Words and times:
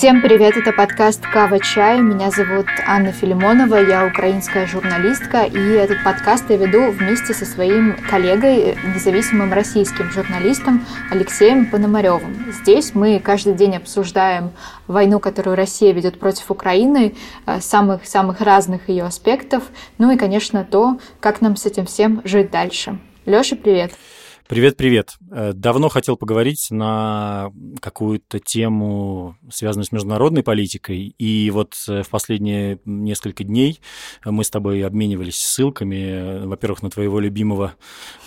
Всем 0.00 0.22
привет, 0.22 0.56
это 0.56 0.72
подкаст 0.72 1.20
«Кава 1.30 1.60
Чай». 1.60 2.00
Меня 2.00 2.30
зовут 2.30 2.64
Анна 2.86 3.12
Филимонова, 3.12 3.76
я 3.76 4.06
украинская 4.06 4.66
журналистка, 4.66 5.42
и 5.42 5.58
этот 5.58 6.02
подкаст 6.02 6.48
я 6.48 6.56
веду 6.56 6.90
вместе 6.90 7.34
со 7.34 7.44
своим 7.44 7.98
коллегой, 8.08 8.78
независимым 8.94 9.52
российским 9.52 10.10
журналистом 10.10 10.86
Алексеем 11.10 11.66
Пономаревым. 11.66 12.50
Здесь 12.50 12.94
мы 12.94 13.20
каждый 13.20 13.52
день 13.52 13.76
обсуждаем 13.76 14.52
войну, 14.86 15.20
которую 15.20 15.54
Россия 15.54 15.92
ведет 15.92 16.18
против 16.18 16.50
Украины, 16.50 17.14
самых-самых 17.60 18.40
э, 18.40 18.44
разных 18.44 18.88
ее 18.88 19.04
аспектов, 19.04 19.64
ну 19.98 20.10
и, 20.10 20.16
конечно, 20.16 20.64
то, 20.64 20.98
как 21.20 21.42
нам 21.42 21.56
с 21.56 21.66
этим 21.66 21.84
всем 21.84 22.22
жить 22.24 22.50
дальше. 22.50 22.98
Леша, 23.26 23.54
привет! 23.54 23.92
Привет-привет. 24.50 25.14
Э, 25.30 25.52
давно 25.54 25.88
хотел 25.88 26.16
поговорить 26.16 26.72
на 26.72 27.52
какую-то 27.80 28.40
тему, 28.40 29.36
связанную 29.48 29.84
с 29.84 29.92
международной 29.92 30.42
политикой. 30.42 31.14
И 31.18 31.52
вот 31.52 31.76
э, 31.86 32.02
в 32.02 32.08
последние 32.08 32.80
несколько 32.84 33.44
дней 33.44 33.80
мы 34.24 34.42
с 34.42 34.50
тобой 34.50 34.84
обменивались 34.84 35.36
ссылками, 35.36 36.44
во-первых, 36.46 36.82
на 36.82 36.90
твоего 36.90 37.20
любимого 37.20 37.74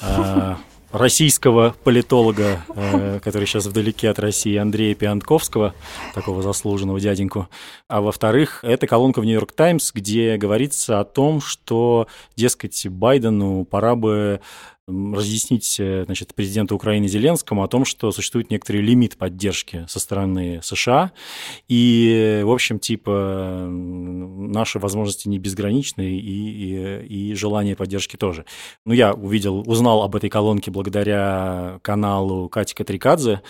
э, 0.02 0.56
российского 0.94 1.76
политолога, 1.84 2.64
который 3.22 3.46
сейчас 3.46 3.66
вдалеке 3.66 4.10
от 4.10 4.20
России, 4.20 4.56
Андрея 4.56 4.96
Пиантковского, 4.96 5.74
такого 6.14 6.42
заслуженного 6.42 7.02
дяденьку. 7.02 7.50
А 7.90 8.00
во-вторых, 8.00 8.64
это 8.64 8.88
колонка 8.88 9.20
в 9.20 9.26
«Нью-Йорк 9.26 9.52
Таймс», 9.52 9.92
где 9.92 10.38
говорится 10.38 11.02
о 11.02 11.04
том, 11.04 11.42
что, 11.42 12.08
дескать, 12.38 12.88
Байдену 12.88 13.66
пора 13.66 13.96
бы 13.96 14.40
разъяснить 14.88 15.78
э, 15.80 16.04
значит, 16.06 16.36
президенту 16.36 16.76
Украины 16.76 17.08
Зеленскому 17.08 17.64
о 17.64 17.68
том, 17.68 17.86
что 17.86 18.12
существует 18.12 18.52
некоторый 18.52 18.82
лимит 18.82 19.18
поддержки 19.18 19.86
со 19.88 20.00
стороны 20.00 20.60
США. 20.62 21.12
И, 21.70 22.42
в 22.44 22.52
общем, 22.52 22.80
типа, 22.80 23.66
наши 23.70 24.80
возможности 24.80 25.30
не 25.30 25.40
безграничны, 25.40 26.02
и, 26.02 27.00
и, 27.08 27.30
и 27.30 27.34
желание 27.36 27.76
поддержки 27.76 28.18
тоже. 28.18 28.46
Ну, 28.86 28.94
я 28.94 29.14
увидел, 29.14 29.64
узнал 29.66 30.04
об 30.04 30.16
этой 30.16 30.30
колонке 30.30 30.70
благодаря 30.70 31.80
каналу 31.82 32.50
Кати 32.50 32.76
Катрикадзе, 32.76 33.42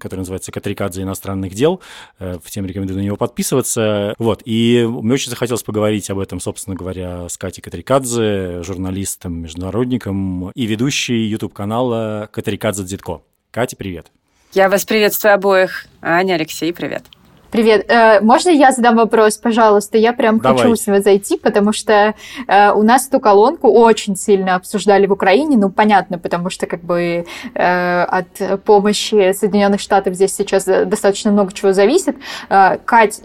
который 0.00 0.20
называется 0.20 0.50
«Катрикадзе 0.50 1.02
иностранных 1.02 1.54
дел». 1.54 1.80
Э, 2.18 2.38
всем 2.42 2.66
рекомендую 2.66 2.98
на 2.98 3.02
него 3.04 3.16
подписываться. 3.16 4.14
Вот. 4.18 4.42
И 4.44 4.84
мне 4.88 5.14
очень 5.14 5.30
захотелось 5.30 5.62
поговорить 5.62 6.10
об 6.10 6.18
этом, 6.18 6.40
собственно 6.40 6.74
говоря, 6.74 7.28
с 7.28 7.38
Катей 7.38 7.62
Катрикадзе, 7.62 8.62
журналистом, 8.64 9.42
международником 9.42 10.50
и 10.50 10.66
ведущий 10.80 11.26
YouTube-канала 11.26 12.30
Катарикадзе 12.32 12.84
Дзитко. 12.84 13.20
Катя, 13.50 13.76
привет. 13.76 14.10
Я 14.54 14.70
вас 14.70 14.86
приветствую 14.86 15.34
обоих. 15.34 15.84
Аня, 16.00 16.34
Алексей, 16.34 16.72
привет. 16.72 17.04
Привет. 17.50 17.86
Э, 17.88 18.20
можно 18.20 18.50
я 18.50 18.70
задам 18.70 18.94
вопрос, 18.94 19.36
пожалуйста? 19.36 19.98
Я 19.98 20.12
прям 20.12 20.38
Давай. 20.38 20.62
хочу 20.62 20.76
с 20.76 20.86
вами 20.86 21.00
зайти, 21.00 21.36
потому 21.36 21.72
что 21.72 22.14
э, 22.46 22.70
у 22.70 22.82
нас 22.84 23.08
эту 23.08 23.18
колонку 23.18 23.68
очень 23.68 24.14
сильно 24.14 24.54
обсуждали 24.54 25.06
в 25.08 25.12
Украине. 25.12 25.56
Ну, 25.56 25.68
понятно, 25.68 26.18
потому 26.18 26.48
что 26.48 26.66
как 26.66 26.84
бы 26.84 27.26
э, 27.54 28.02
от 28.04 28.62
помощи 28.62 29.32
Соединенных 29.32 29.80
Штатов 29.80 30.14
здесь 30.14 30.32
сейчас 30.32 30.64
достаточно 30.64 31.32
много 31.32 31.52
чего 31.52 31.72
зависит. 31.72 32.16
Кать, 32.48 33.20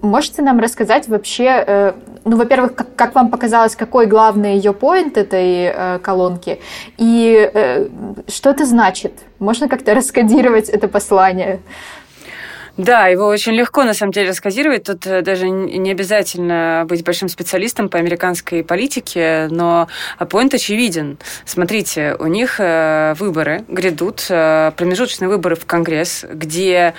можете 0.00 0.42
нам 0.42 0.60
рассказать 0.60 1.08
вообще, 1.08 1.94
ну, 2.24 2.36
во-первых, 2.36 2.74
как, 2.74 2.94
как 2.94 3.14
вам 3.14 3.30
показалось, 3.30 3.74
какой 3.74 4.06
главный 4.06 4.56
ее 4.56 4.72
поинт 4.72 5.16
этой 5.16 6.00
колонки, 6.00 6.60
и 6.98 7.88
что 8.28 8.50
это 8.50 8.64
значит? 8.64 9.12
Можно 9.38 9.68
как-то 9.68 9.94
раскодировать 9.94 10.68
это 10.68 10.88
послание? 10.88 11.60
Да, 12.76 13.06
его 13.06 13.26
очень 13.26 13.52
легко, 13.52 13.84
на 13.84 13.94
самом 13.94 14.12
деле, 14.12 14.28
рассказировать. 14.28 14.84
Тут 14.84 15.06
э, 15.06 15.22
даже 15.22 15.48
не 15.48 15.90
обязательно 15.90 16.84
быть 16.86 17.02
большим 17.04 17.30
специалистом 17.30 17.88
по 17.88 17.98
американской 17.98 18.62
политике, 18.62 19.48
но 19.50 19.88
поинт 20.28 20.52
очевиден. 20.52 21.16
Смотрите, 21.46 22.16
у 22.18 22.26
них 22.26 22.56
э, 22.58 23.14
выборы 23.18 23.64
грядут, 23.68 24.26
э, 24.28 24.72
промежуточные 24.76 25.28
выборы 25.28 25.56
в 25.56 25.64
Конгресс, 25.64 26.26
где 26.30 26.92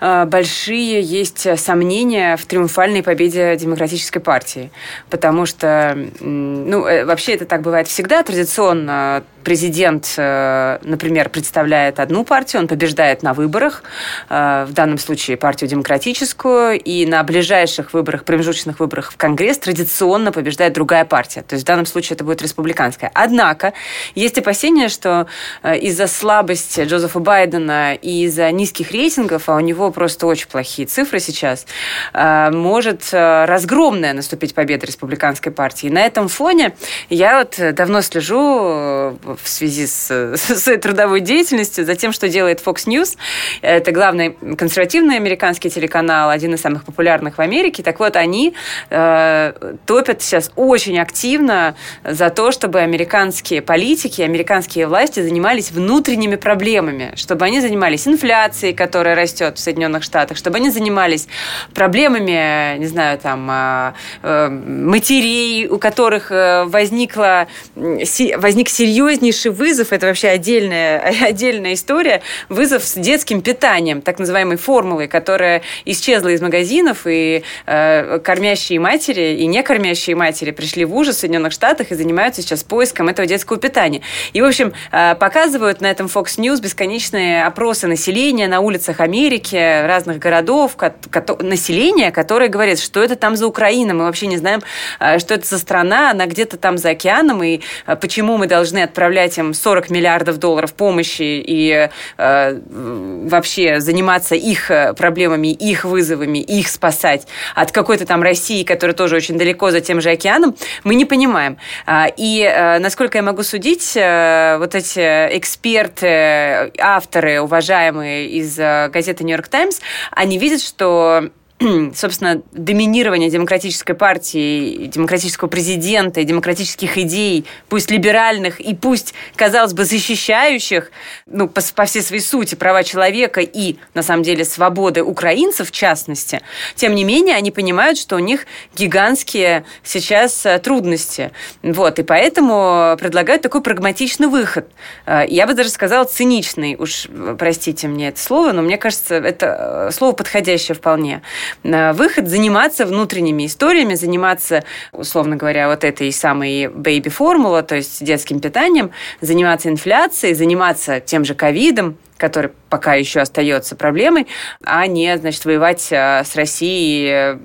большие 0.00 1.00
есть 1.00 1.46
сомнения 1.58 2.36
в 2.36 2.44
триумфальной 2.46 3.02
победе 3.02 3.54
Демократической 3.56 4.18
партии. 4.18 4.72
Потому 5.10 5.46
что, 5.46 5.96
ну, 6.20 6.82
вообще 7.04 7.34
это 7.34 7.44
так 7.44 7.62
бывает 7.62 7.86
всегда. 7.86 8.22
Традиционно 8.22 9.22
президент, 9.44 10.14
например, 10.16 11.28
представляет 11.28 12.00
одну 12.00 12.24
партию, 12.24 12.62
он 12.62 12.68
побеждает 12.68 13.22
на 13.22 13.32
выборах, 13.32 13.82
в 14.28 14.68
данном 14.70 14.98
случае 14.98 15.19
случае 15.20 15.36
партию 15.36 15.68
демократическую, 15.68 16.80
и 16.80 17.04
на 17.04 17.22
ближайших 17.22 17.92
выборах, 17.92 18.24
промежуточных 18.24 18.80
выборах 18.80 19.12
в 19.12 19.18
Конгресс 19.18 19.58
традиционно 19.58 20.32
побеждает 20.32 20.72
другая 20.72 21.04
партия. 21.04 21.42
То 21.42 21.56
есть 21.56 21.64
в 21.64 21.66
данном 21.66 21.84
случае 21.84 22.14
это 22.14 22.24
будет 22.24 22.40
республиканская. 22.40 23.10
Однако 23.12 23.74
есть 24.14 24.38
опасения, 24.38 24.88
что 24.88 25.26
э, 25.62 25.76
из-за 25.80 26.06
слабости 26.06 26.80
Джозефа 26.80 27.18
Байдена 27.18 27.92
и 27.94 28.24
из-за 28.24 28.50
низких 28.50 28.92
рейтингов, 28.92 29.50
а 29.50 29.56
у 29.56 29.60
него 29.60 29.90
просто 29.90 30.26
очень 30.26 30.48
плохие 30.48 30.88
цифры 30.88 31.20
сейчас, 31.20 31.66
э, 32.14 32.50
может 32.50 33.10
э, 33.12 33.44
разгромная 33.44 34.14
наступить 34.14 34.54
победа 34.54 34.86
республиканской 34.86 35.52
партии. 35.52 35.88
На 35.88 36.00
этом 36.06 36.28
фоне 36.28 36.74
я 37.10 37.40
вот 37.40 37.74
давно 37.74 38.00
слежу 38.00 38.38
в 38.40 39.44
связи 39.44 39.86
с, 39.86 40.08
с 40.36 40.62
своей 40.62 40.78
трудовой 40.78 41.20
деятельностью 41.20 41.84
за 41.84 41.94
тем, 41.94 42.12
что 42.12 42.26
делает 42.30 42.62
Fox 42.64 42.86
News. 42.86 43.18
Это 43.60 43.92
главный 43.92 44.34
консервативный 44.56 45.09
крупный 45.10 45.16
американский 45.16 45.70
телеканал, 45.70 46.30
один 46.30 46.54
из 46.54 46.60
самых 46.60 46.84
популярных 46.84 47.38
в 47.38 47.40
Америке. 47.40 47.82
Так 47.82 48.00
вот, 48.00 48.16
они 48.16 48.54
э, 48.90 49.52
топят 49.86 50.22
сейчас 50.22 50.50
очень 50.56 50.98
активно 51.00 51.74
за 52.04 52.30
то, 52.30 52.52
чтобы 52.52 52.80
американские 52.80 53.60
политики, 53.60 54.22
американские 54.22 54.86
власти 54.86 55.20
занимались 55.20 55.72
внутренними 55.72 56.36
проблемами, 56.36 57.12
чтобы 57.16 57.44
они 57.44 57.60
занимались 57.60 58.06
инфляцией, 58.06 58.72
которая 58.74 59.16
растет 59.16 59.58
в 59.58 59.60
Соединенных 59.60 60.02
Штатах, 60.02 60.36
чтобы 60.36 60.58
они 60.58 60.70
занимались 60.70 61.26
проблемами, 61.74 62.78
не 62.78 62.86
знаю, 62.86 63.18
там, 63.18 63.50
э, 63.50 63.92
э, 64.22 64.48
матерей, 64.48 65.66
у 65.66 65.78
которых 65.78 66.30
э, 66.30 66.64
возникла, 66.66 67.48
возник 67.74 68.68
серьезнейший 68.68 69.50
вызов, 69.50 69.92
это 69.92 70.06
вообще 70.06 70.28
отдельная, 70.28 71.14
отдельная 71.28 71.72
история, 71.72 72.20
вызов 72.48 72.84
с 72.84 72.94
детским 72.94 73.42
питанием, 73.42 74.02
так 74.02 74.18
называемой 74.18 74.56
формулы 74.56 74.99
формулой, 75.00 75.08
которая 75.08 75.62
исчезла 75.84 76.28
из 76.28 76.40
магазинов, 76.40 77.06
и 77.06 77.42
э, 77.66 78.18
кормящие 78.22 78.80
матери 78.80 79.36
и 79.38 79.46
не 79.46 79.62
кормящие 79.62 80.16
матери 80.16 80.50
пришли 80.50 80.84
в 80.84 80.94
ужас 80.94 81.16
в 81.16 81.20
Соединенных 81.20 81.52
Штатах 81.52 81.90
и 81.90 81.94
занимаются 81.94 82.42
сейчас 82.42 82.64
поиском 82.64 83.08
этого 83.08 83.26
детского 83.26 83.58
питания. 83.58 84.02
И, 84.32 84.40
в 84.40 84.44
общем, 84.44 84.72
э, 84.92 85.14
показывают 85.14 85.80
на 85.80 85.90
этом 85.90 86.06
Fox 86.06 86.38
News 86.38 86.60
бесконечные 86.60 87.44
опросы 87.44 87.86
населения 87.86 88.48
на 88.48 88.60
улицах 88.60 89.00
Америки, 89.00 89.86
разных 89.86 90.18
городов, 90.18 90.76
ко- 90.76 90.94
ко- 91.10 91.42
населения, 91.42 92.10
которое 92.10 92.48
говорит, 92.48 92.80
что 92.80 93.02
это 93.02 93.16
там 93.16 93.36
за 93.36 93.46
Украина, 93.46 93.94
мы 93.94 94.04
вообще 94.04 94.26
не 94.26 94.36
знаем, 94.38 94.60
э, 95.00 95.18
что 95.18 95.34
это 95.34 95.46
за 95.46 95.58
страна, 95.58 96.10
она 96.10 96.26
где-то 96.26 96.56
там 96.56 96.78
за 96.78 96.90
океаном, 96.90 97.42
и 97.42 97.60
э, 97.86 97.96
почему 97.96 98.36
мы 98.36 98.46
должны 98.46 98.82
отправлять 98.82 99.38
им 99.38 99.54
40 99.54 99.90
миллиардов 99.90 100.38
долларов 100.38 100.72
помощи 100.74 101.42
и 101.46 101.88
э, 102.18 102.60
вообще 102.68 103.80
заниматься 103.80 104.34
их 104.34 104.70
э, 104.70 104.89
проблемами, 104.94 105.48
их 105.48 105.84
вызовами, 105.84 106.38
их 106.38 106.68
спасать 106.68 107.26
от 107.54 107.72
какой-то 107.72 108.06
там 108.06 108.22
России, 108.22 108.62
которая 108.64 108.94
тоже 108.94 109.16
очень 109.16 109.38
далеко 109.38 109.70
за 109.70 109.80
тем 109.80 110.00
же 110.00 110.10
океаном, 110.10 110.56
мы 110.84 110.94
не 110.94 111.04
понимаем. 111.04 111.58
А, 111.86 112.08
и, 112.16 112.40
э, 112.42 112.78
насколько 112.78 113.18
я 113.18 113.22
могу 113.22 113.42
судить, 113.42 113.92
э, 113.96 114.56
вот 114.58 114.74
эти 114.74 115.00
эксперты, 115.36 116.72
авторы, 116.78 117.40
уважаемые 117.40 118.28
из 118.28 118.58
э, 118.58 118.88
газеты 118.92 119.24
«Нью-Йорк 119.24 119.48
Таймс», 119.48 119.80
они 120.10 120.38
видят, 120.38 120.62
что 120.62 121.30
собственно, 121.94 122.40
доминирование 122.52 123.28
демократической 123.28 123.92
партии, 123.92 124.86
демократического 124.86 125.46
президента 125.48 126.24
демократических 126.24 126.96
идей, 126.96 127.44
пусть 127.68 127.90
либеральных 127.90 128.60
и 128.60 128.74
пусть, 128.74 129.12
казалось 129.36 129.74
бы, 129.74 129.84
защищающих, 129.84 130.90
ну, 131.26 131.48
по, 131.48 131.60
по 131.74 131.84
всей 131.84 132.00
своей 132.02 132.22
сути, 132.22 132.54
права 132.54 132.82
человека 132.82 133.42
и, 133.42 133.76
на 133.92 134.02
самом 134.02 134.22
деле, 134.22 134.44
свободы 134.46 135.02
украинцев, 135.02 135.68
в 135.68 135.72
частности, 135.72 136.40
тем 136.76 136.94
не 136.94 137.04
менее, 137.04 137.36
они 137.36 137.50
понимают, 137.50 137.98
что 137.98 138.16
у 138.16 138.20
них 138.20 138.46
гигантские 138.74 139.64
сейчас 139.82 140.46
э, 140.46 140.58
трудности. 140.60 141.30
Вот, 141.62 141.98
и 141.98 142.02
поэтому 142.02 142.96
предлагают 142.98 143.42
такой 143.42 143.60
прагматичный 143.60 144.28
выход. 144.28 144.66
Э, 145.04 145.24
я 145.28 145.46
бы 145.46 145.52
даже 145.52 145.68
сказала 145.68 146.04
циничный, 146.04 146.76
уж 146.76 147.06
простите 147.38 147.86
мне 147.86 148.08
это 148.08 148.20
слово, 148.20 148.52
но 148.52 148.62
мне 148.62 148.78
кажется, 148.78 149.16
это 149.16 149.88
э, 149.88 149.92
слово 149.92 150.12
подходящее 150.12 150.74
вполне. 150.74 151.20
Э, 151.62 151.92
выход 151.92 152.28
заниматься 152.28 152.86
внутренними 152.86 153.46
историями, 153.46 153.94
заниматься, 153.94 154.64
условно 154.92 155.36
говоря, 155.36 155.68
вот 155.68 155.84
этой 155.84 156.12
самой 156.12 156.68
бэйби-формула, 156.68 157.62
то 157.62 157.76
есть 157.76 158.04
детским 158.04 158.40
питанием, 158.40 158.90
заниматься 159.20 159.68
инфляцией, 159.68 160.34
заниматься 160.34 161.00
тем 161.00 161.24
же 161.24 161.34
ковидом, 161.34 161.96
который 162.16 162.50
пока 162.68 162.94
еще 162.94 163.20
остается 163.20 163.74
проблемой, 163.74 164.26
а 164.62 164.86
не, 164.86 165.16
значит, 165.16 165.44
воевать 165.44 165.88
э, 165.90 166.22
с 166.24 166.36
Россией, 166.36 167.38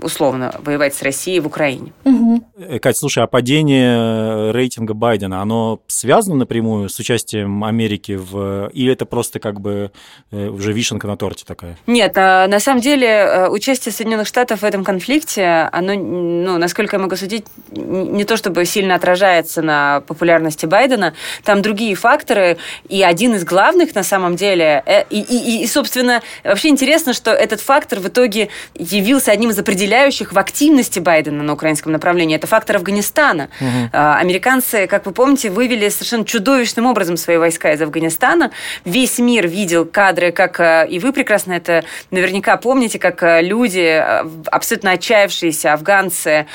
условно, 0.00 0.54
воевать 0.64 0.94
с 0.94 1.02
Россией 1.02 1.40
в 1.40 1.46
Украине. 1.46 1.92
Угу. 2.04 2.44
Катя, 2.80 2.98
слушай, 2.98 3.22
а 3.22 3.26
падение 3.26 4.52
рейтинга 4.52 4.94
Байдена, 4.94 5.42
оно 5.42 5.80
связано 5.86 6.36
напрямую 6.36 6.88
с 6.88 6.98
участием 6.98 7.64
Америки 7.64 8.12
в... 8.12 8.70
Или 8.72 8.92
это 8.92 9.06
просто 9.06 9.38
как 9.38 9.60
бы 9.60 9.90
э, 10.30 10.48
уже 10.48 10.72
вишенка 10.72 11.06
на 11.06 11.16
торте 11.16 11.44
такая? 11.46 11.78
Нет, 11.86 12.12
а, 12.16 12.46
на 12.46 12.60
самом 12.60 12.80
деле 12.80 13.46
участие 13.50 13.92
Соединенных 13.92 14.26
Штатов 14.26 14.62
в 14.62 14.64
этом 14.64 14.84
конфликте, 14.84 15.68
оно, 15.72 15.94
ну, 15.94 16.58
насколько 16.58 16.96
я 16.96 17.00
могу 17.02 17.16
судить, 17.16 17.44
не 17.70 18.24
то 18.24 18.36
чтобы 18.36 18.64
сильно 18.64 18.94
отражается 18.94 19.62
на 19.62 20.02
популярности 20.06 20.66
Байдена, 20.66 21.14
там 21.44 21.62
другие 21.62 21.94
факторы, 21.94 22.58
и 22.88 23.02
один 23.02 23.34
из 23.34 23.44
главных, 23.44 23.94
на 23.94 24.02
самом 24.02 24.36
деле. 24.36 24.82
Э, 24.86 25.04
и, 25.10 25.20
и, 25.20 25.62
и, 25.62 25.66
собственно, 25.66 26.22
вообще 26.44 26.68
интересно, 26.68 27.12
что 27.12 27.30
этот 27.30 27.60
фактор 27.60 28.00
в 28.00 28.08
итоге 28.08 28.48
явился 28.74 29.32
одним 29.32 29.50
из 29.50 29.58
определяющих 29.58 30.32
в 30.32 30.38
активности 30.38 30.98
Байдена 30.98 31.42
на 31.42 31.52
украинском 31.52 31.92
направлении. 31.92 32.36
Это 32.36 32.46
фактор 32.52 32.76
Афганистана. 32.76 33.48
Угу. 33.62 33.88
Американцы, 33.94 34.86
как 34.86 35.06
вы 35.06 35.12
помните, 35.12 35.48
вывели 35.48 35.88
совершенно 35.88 36.26
чудовищным 36.26 36.84
образом 36.84 37.16
свои 37.16 37.38
войска 37.38 37.72
из 37.72 37.80
Афганистана. 37.80 38.50
Весь 38.84 39.18
мир 39.18 39.48
видел 39.48 39.86
кадры, 39.86 40.32
как 40.32 40.60
э, 40.60 40.86
и 40.90 40.98
вы 40.98 41.14
прекрасно 41.14 41.54
это 41.54 41.82
наверняка 42.10 42.58
помните, 42.58 42.98
как 42.98 43.22
э, 43.22 43.40
люди, 43.40 44.04
абсолютно 44.50 44.90
отчаявшиеся 44.90 45.72
афганцы, 45.72 46.46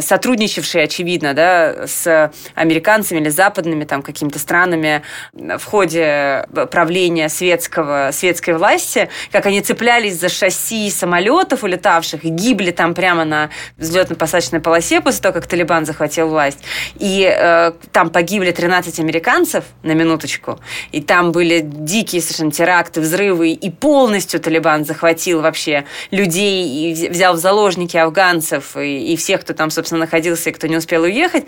сотрудничавшие, 0.00 0.84
очевидно, 0.84 1.34
да, 1.34 1.88
с 1.88 2.30
американцами 2.54 3.18
или 3.18 3.28
западными 3.28 3.82
там 3.82 4.02
какими-то 4.02 4.38
странами 4.38 5.02
в 5.32 5.64
ходе 5.64 6.46
правления 6.70 7.28
светского, 7.28 8.10
светской 8.12 8.54
власти, 8.54 9.08
как 9.32 9.46
они 9.46 9.62
цеплялись 9.62 10.20
за 10.20 10.28
шасси 10.28 10.90
самолетов 10.90 11.64
улетавших 11.64 12.24
и 12.24 12.28
гибли 12.28 12.70
там 12.70 12.94
прямо 12.94 13.24
на 13.24 13.50
взлетно-посадочной 13.78 14.60
полосе 14.60 15.00
после 15.00 15.20
того, 15.22 15.32
как 15.32 15.39
Талибан 15.46 15.86
захватил 15.86 16.28
власть. 16.28 16.58
И 16.98 17.30
э, 17.30 17.72
там 17.92 18.10
погибли 18.10 18.50
13 18.50 19.00
американцев, 19.00 19.64
на 19.82 19.92
минуточку, 19.92 20.58
и 20.92 21.00
там 21.00 21.32
были 21.32 21.60
дикие 21.62 22.20
совершенно 22.22 22.52
теракты, 22.52 23.00
взрывы, 23.00 23.50
и 23.50 23.70
полностью 23.70 24.40
Талибан 24.40 24.84
захватил 24.84 25.40
вообще 25.40 25.84
людей 26.10 26.92
и 26.92 27.08
взял 27.08 27.34
в 27.34 27.38
заложники 27.38 27.96
афганцев 27.96 28.76
и, 28.76 29.12
и 29.12 29.16
всех, 29.16 29.40
кто 29.42 29.54
там, 29.54 29.70
собственно, 29.70 30.00
находился 30.00 30.50
и 30.50 30.52
кто 30.52 30.66
не 30.66 30.76
успел 30.76 31.02
уехать. 31.02 31.44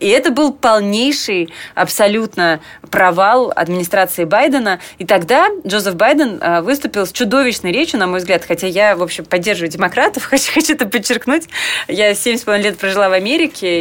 И 0.00 0.08
это 0.08 0.30
был 0.30 0.52
полнейший 0.52 1.52
абсолютно 1.74 2.60
провал 2.90 3.52
администрации 3.54 4.24
Байдена, 4.24 4.80
и 4.98 5.04
тогда 5.04 5.48
Джозеф 5.66 5.96
Байден 5.96 6.38
э, 6.40 6.60
выступил 6.60 7.06
с 7.06 7.12
чудовищной 7.12 7.72
речью, 7.72 7.98
на 7.98 8.06
мой 8.06 8.20
взгляд, 8.20 8.44
хотя 8.46 8.66
я, 8.66 8.96
в 8.96 9.02
общем, 9.02 9.24
поддерживаю 9.24 9.70
демократов, 9.70 10.24
хочу, 10.30 10.52
хочу 10.52 10.74
это 10.74 10.86
подчеркнуть. 10.86 11.48
Я 11.88 12.12
7,5 12.12 12.58
лет 12.62 12.78
прожила 12.78 13.08
в 13.08 13.12
Америке, 13.12 13.31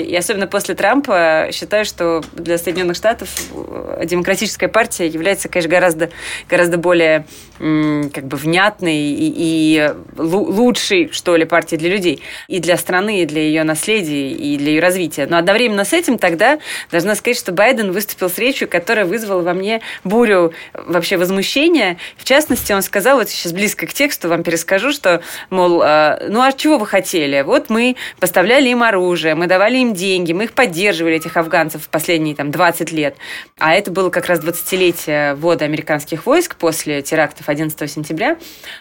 и 0.03 0.15
особенно 0.15 0.47
после 0.47 0.75
Трампа 0.75 1.49
считаю, 1.51 1.85
что 1.85 2.21
для 2.33 2.57
Соединенных 2.57 2.95
Штатов 2.95 3.29
э, 3.53 4.03
демократическая 4.05 4.67
партия 4.67 5.07
является, 5.07 5.49
конечно, 5.49 5.69
гораздо, 5.69 6.09
гораздо 6.49 6.77
более 6.77 7.25
как 7.61 8.25
бы 8.25 8.37
внятной 8.37 8.97
и, 8.97 9.33
и 9.37 9.93
лучшей, 10.17 11.11
что 11.11 11.35
ли, 11.35 11.45
партией 11.45 11.79
для 11.79 11.89
людей. 11.89 12.23
И 12.47 12.59
для 12.59 12.75
страны, 12.77 13.21
и 13.21 13.25
для 13.25 13.41
ее 13.41 13.63
наследия, 13.63 14.31
и 14.31 14.57
для 14.57 14.71
ее 14.71 14.81
развития. 14.81 15.27
Но 15.29 15.37
одновременно 15.37 15.85
с 15.85 15.93
этим 15.93 16.17
тогда 16.17 16.59
должна 16.91 17.15
сказать, 17.15 17.37
что 17.37 17.51
Байден 17.51 17.91
выступил 17.91 18.29
с 18.29 18.37
речью, 18.37 18.67
которая 18.67 19.05
вызвала 19.05 19.41
во 19.41 19.53
мне 19.53 19.81
бурю 20.03 20.53
вообще 20.73 21.17
возмущения. 21.17 21.97
В 22.17 22.23
частности, 22.23 22.73
он 22.73 22.81
сказал, 22.81 23.17
вот 23.17 23.29
сейчас 23.29 23.53
близко 23.53 23.85
к 23.85 23.93
тексту 23.93 24.27
вам 24.29 24.43
перескажу, 24.43 24.91
что, 24.91 25.21
мол, 25.49 25.83
э, 25.83 26.27
ну 26.29 26.41
а 26.41 26.51
чего 26.51 26.77
вы 26.77 26.87
хотели? 26.87 27.41
Вот 27.41 27.69
мы 27.69 27.95
поставляли 28.19 28.69
им 28.69 28.83
оружие, 28.83 29.35
мы 29.35 29.47
давали 29.47 29.77
им 29.77 29.93
деньги, 29.93 30.33
мы 30.33 30.45
их 30.45 30.53
поддерживали, 30.53 31.15
этих 31.15 31.37
афганцев, 31.37 31.83
в 31.83 31.89
последние 31.89 32.35
там 32.35 32.49
20 32.49 32.91
лет. 32.91 33.15
А 33.59 33.73
это 33.73 33.91
было 33.91 34.09
как 34.09 34.25
раз 34.25 34.39
20-летие 34.39 35.35
ввода 35.35 35.65
американских 35.65 36.25
войск 36.25 36.55
после 36.55 37.01
терактов 37.01 37.49
11 37.51 37.89
сентября. 37.89 38.37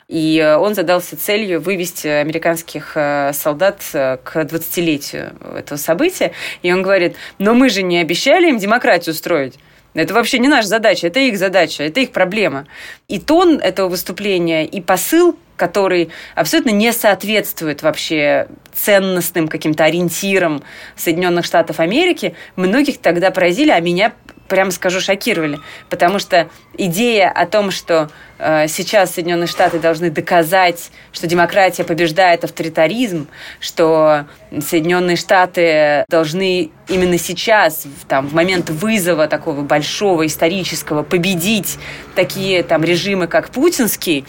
И 0.08 0.56
он 0.58 0.74
задался 0.74 1.16
целью 1.16 1.60
вывести 1.60 2.06
американских 2.06 2.92
э, 2.94 3.32
солдат 3.34 3.82
э, 3.92 4.16
к 4.22 4.36
20-летию 4.36 5.32
этого 5.56 5.78
события. 5.78 6.32
И 6.62 6.72
он 6.72 6.82
говорит, 6.82 7.16
но 7.38 7.54
мы 7.54 7.68
же 7.68 7.82
не 7.82 7.98
обещали 7.98 8.48
им 8.48 8.58
демократию 8.58 9.14
строить. 9.14 9.58
Это 9.94 10.14
вообще 10.14 10.38
не 10.38 10.48
наша 10.48 10.68
задача, 10.68 11.08
это 11.08 11.18
их 11.18 11.36
задача, 11.36 11.82
это 11.82 12.00
их 12.00 12.12
проблема. 12.12 12.66
И 13.08 13.18
тон 13.18 13.58
этого 13.58 13.88
выступления, 13.88 14.64
и 14.64 14.80
посыл, 14.80 15.36
который 15.56 16.10
абсолютно 16.34 16.70
не 16.70 16.92
соответствует 16.92 17.82
вообще 17.82 18.46
ценностным 18.72 19.48
каким-то 19.48 19.84
ориентирам 19.84 20.62
Соединенных 20.96 21.44
Штатов 21.44 21.80
Америки, 21.80 22.34
многих 22.56 22.98
тогда 22.98 23.30
поразили, 23.30 23.70
а 23.70 23.80
меня 23.80 24.12
прямо 24.50 24.70
скажу, 24.72 25.00
шокировали. 25.00 25.60
Потому 25.88 26.18
что 26.18 26.50
идея 26.76 27.30
о 27.30 27.46
том, 27.46 27.70
что 27.70 28.10
э, 28.38 28.66
сейчас 28.68 29.14
Соединенные 29.14 29.46
Штаты 29.46 29.78
должны 29.78 30.10
доказать, 30.10 30.90
что 31.12 31.26
демократия 31.26 31.84
побеждает 31.84 32.44
авторитаризм, 32.44 33.28
что 33.60 34.26
Соединенные 34.50 35.16
Штаты 35.16 36.04
должны 36.10 36.70
именно 36.88 37.16
сейчас, 37.16 37.86
там, 38.08 38.26
в 38.26 38.34
момент 38.34 38.68
вызова 38.68 39.28
такого 39.28 39.62
большого 39.62 40.26
исторического, 40.26 41.04
победить 41.04 41.78
такие 42.16 42.64
там 42.64 42.82
режимы, 42.82 43.28
как 43.28 43.50
путинский, 43.50 44.26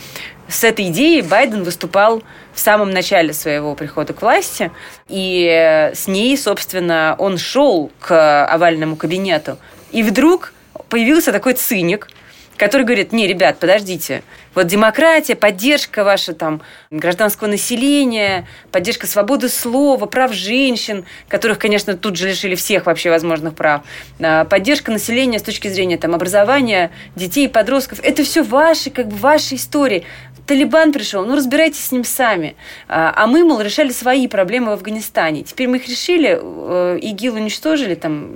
с 0.48 0.66
этой 0.66 0.90
идеей 0.90 1.22
Байден 1.22 1.64
выступал 1.64 2.24
в 2.54 2.60
самом 2.60 2.92
начале 2.92 3.32
своего 3.32 3.74
прихода 3.74 4.14
к 4.14 4.22
власти, 4.22 4.70
и 5.08 5.90
с 5.94 6.08
ней, 6.08 6.38
собственно, 6.38 7.16
он 7.18 7.38
шел 7.38 7.90
к 8.02 8.46
овальному 8.46 8.98
кабинету 8.98 9.58
и 9.92 10.04
вдруг 10.04 10.54
появился 10.90 11.32
такой 11.32 11.54
циник, 11.54 12.10
который 12.58 12.84
говорит, 12.86 13.12
не, 13.12 13.28
ребят, 13.28 13.60
подождите, 13.60 14.24
вот 14.54 14.68
демократия, 14.68 15.36
поддержка 15.36 16.04
ваша 16.04 16.34
там 16.34 16.62
гражданского 16.90 17.48
населения, 17.48 18.48
поддержка 18.72 19.08
свободы 19.08 19.50
слова, 19.50 20.06
прав 20.06 20.34
женщин, 20.34 21.06
которых, 21.28 21.60
конечно, 21.60 21.96
тут 21.96 22.16
же 22.16 22.28
лишили 22.30 22.56
всех 22.56 22.86
вообще 22.86 23.10
возможных 23.10 23.56
прав, 23.56 23.82
а, 24.20 24.46
поддержка 24.46 24.92
населения 24.92 25.40
с 25.40 25.44
точки 25.44 25.68
зрения 25.68 25.98
там 25.98 26.14
образования 26.16 26.92
детей 27.16 27.46
и 27.46 27.48
подростков, 27.48 28.00
это 28.04 28.24
все 28.24 28.44
ваши, 28.44 28.90
как 28.90 29.08
бы 29.08 29.16
ваши 29.16 29.56
истории. 29.56 30.06
Талибан 30.48 30.92
пришел, 30.92 31.26
ну 31.26 31.36
разбирайтесь 31.36 31.86
с 31.86 31.92
ним 31.92 32.04
сами. 32.04 32.56
А, 32.88 33.14
а 33.16 33.28
мы, 33.28 33.44
мол, 33.46 33.62
решали 33.62 33.92
свои 33.92 34.28
проблемы 34.28 34.72
в 34.72 34.74
Афганистане. 34.74 35.44
Теперь 35.44 35.68
мы 35.68 35.78
их 35.78 35.88
решили, 35.88 36.38
э, 36.42 37.00
ИГИЛ 37.02 37.36
уничтожили, 37.36 37.96
там, 37.96 38.28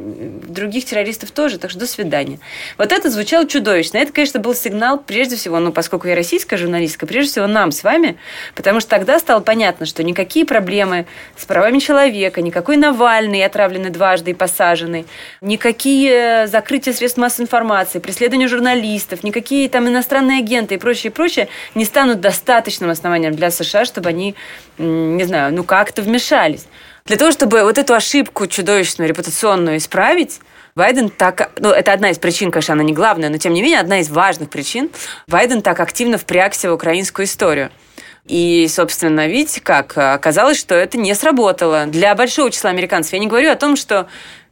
других 0.47 0.85
террористов 0.85 1.31
тоже, 1.31 1.57
так 1.57 1.71
что 1.71 1.79
до 1.79 1.87
свидания. 1.87 2.39
Вот 2.77 2.91
это 2.91 3.09
звучало 3.09 3.47
чудовищно. 3.47 3.97
Это, 3.97 4.13
конечно, 4.13 4.39
был 4.39 4.55
сигнал, 4.55 4.97
прежде 4.97 5.35
всего, 5.35 5.59
ну, 5.59 5.73
поскольку 5.73 6.04
я 6.09 6.15
российская 6.15 6.57
журналистка, 6.57 7.05
прежде 7.05 7.31
всего 7.31 7.47
нам 7.47 7.71
с 7.71 7.83
вами, 7.83 8.17
потому 8.55 8.79
что 8.79 8.89
тогда 8.89 9.19
стало 9.19 9.41
понятно, 9.41 9.85
что 9.85 10.03
никакие 10.03 10.45
проблемы 10.45 11.05
с 11.37 11.45
правами 11.45 11.79
человека, 11.79 12.41
никакой 12.41 12.77
Навальный, 12.77 13.43
отравленный 13.43 13.89
дважды 13.89 14.31
и 14.31 14.33
посаженный, 14.33 15.05
никакие 15.41 16.47
закрытия 16.47 16.93
средств 16.93 17.17
массовой 17.17 17.45
информации, 17.45 17.99
преследование 17.99 18.47
журналистов, 18.47 19.23
никакие 19.23 19.69
там 19.69 19.87
иностранные 19.87 20.39
агенты 20.39 20.75
и 20.75 20.77
прочее, 20.77 21.11
прочее 21.11 21.47
не 21.73 21.85
станут 21.85 22.21
достаточным 22.21 22.89
основанием 22.89 23.35
для 23.35 23.51
США, 23.51 23.85
чтобы 23.85 24.09
они, 24.09 24.35
не 24.77 25.23
знаю, 25.23 25.53
ну 25.53 25.63
как-то 25.63 26.01
вмешались. 26.01 26.67
Для 27.07 27.17
того, 27.17 27.31
чтобы 27.31 27.61
вот 27.61 27.77
эту 27.77 27.93
ошибку 27.93 28.47
чудовищную, 28.47 29.07
репутационную 29.07 29.77
исправить, 29.77 30.39
Байден 30.73 31.09
так... 31.09 31.51
Ну, 31.59 31.69
это 31.69 31.93
одна 31.93 32.09
из 32.09 32.17
причин, 32.17 32.49
конечно, 32.49 32.73
она 32.73 32.81
не 32.81 32.93
главная, 32.93 33.29
но, 33.29 33.37
тем 33.37 33.53
не 33.53 33.61
менее, 33.61 33.79
одна 33.79 33.99
из 33.99 34.09
важных 34.09 34.49
причин. 34.49 34.89
Байден 35.27 35.61
так 35.61 35.79
активно 35.79 36.17
впрягся 36.17 36.71
в 36.71 36.73
украинскую 36.73 37.27
историю. 37.27 37.69
И, 38.25 38.67
собственно, 38.67 39.27
видите 39.27 39.61
как, 39.61 39.95
оказалось, 39.95 40.57
что 40.57 40.73
это 40.73 40.97
не 40.97 41.13
сработало 41.13 41.85
для 41.85 42.15
большого 42.15 42.49
числа 42.49 42.71
американцев. 42.71 43.13
Я 43.13 43.19
не 43.19 43.27
говорю 43.27 43.51
о 43.51 43.55
том, 43.55 43.75
что 43.75 44.07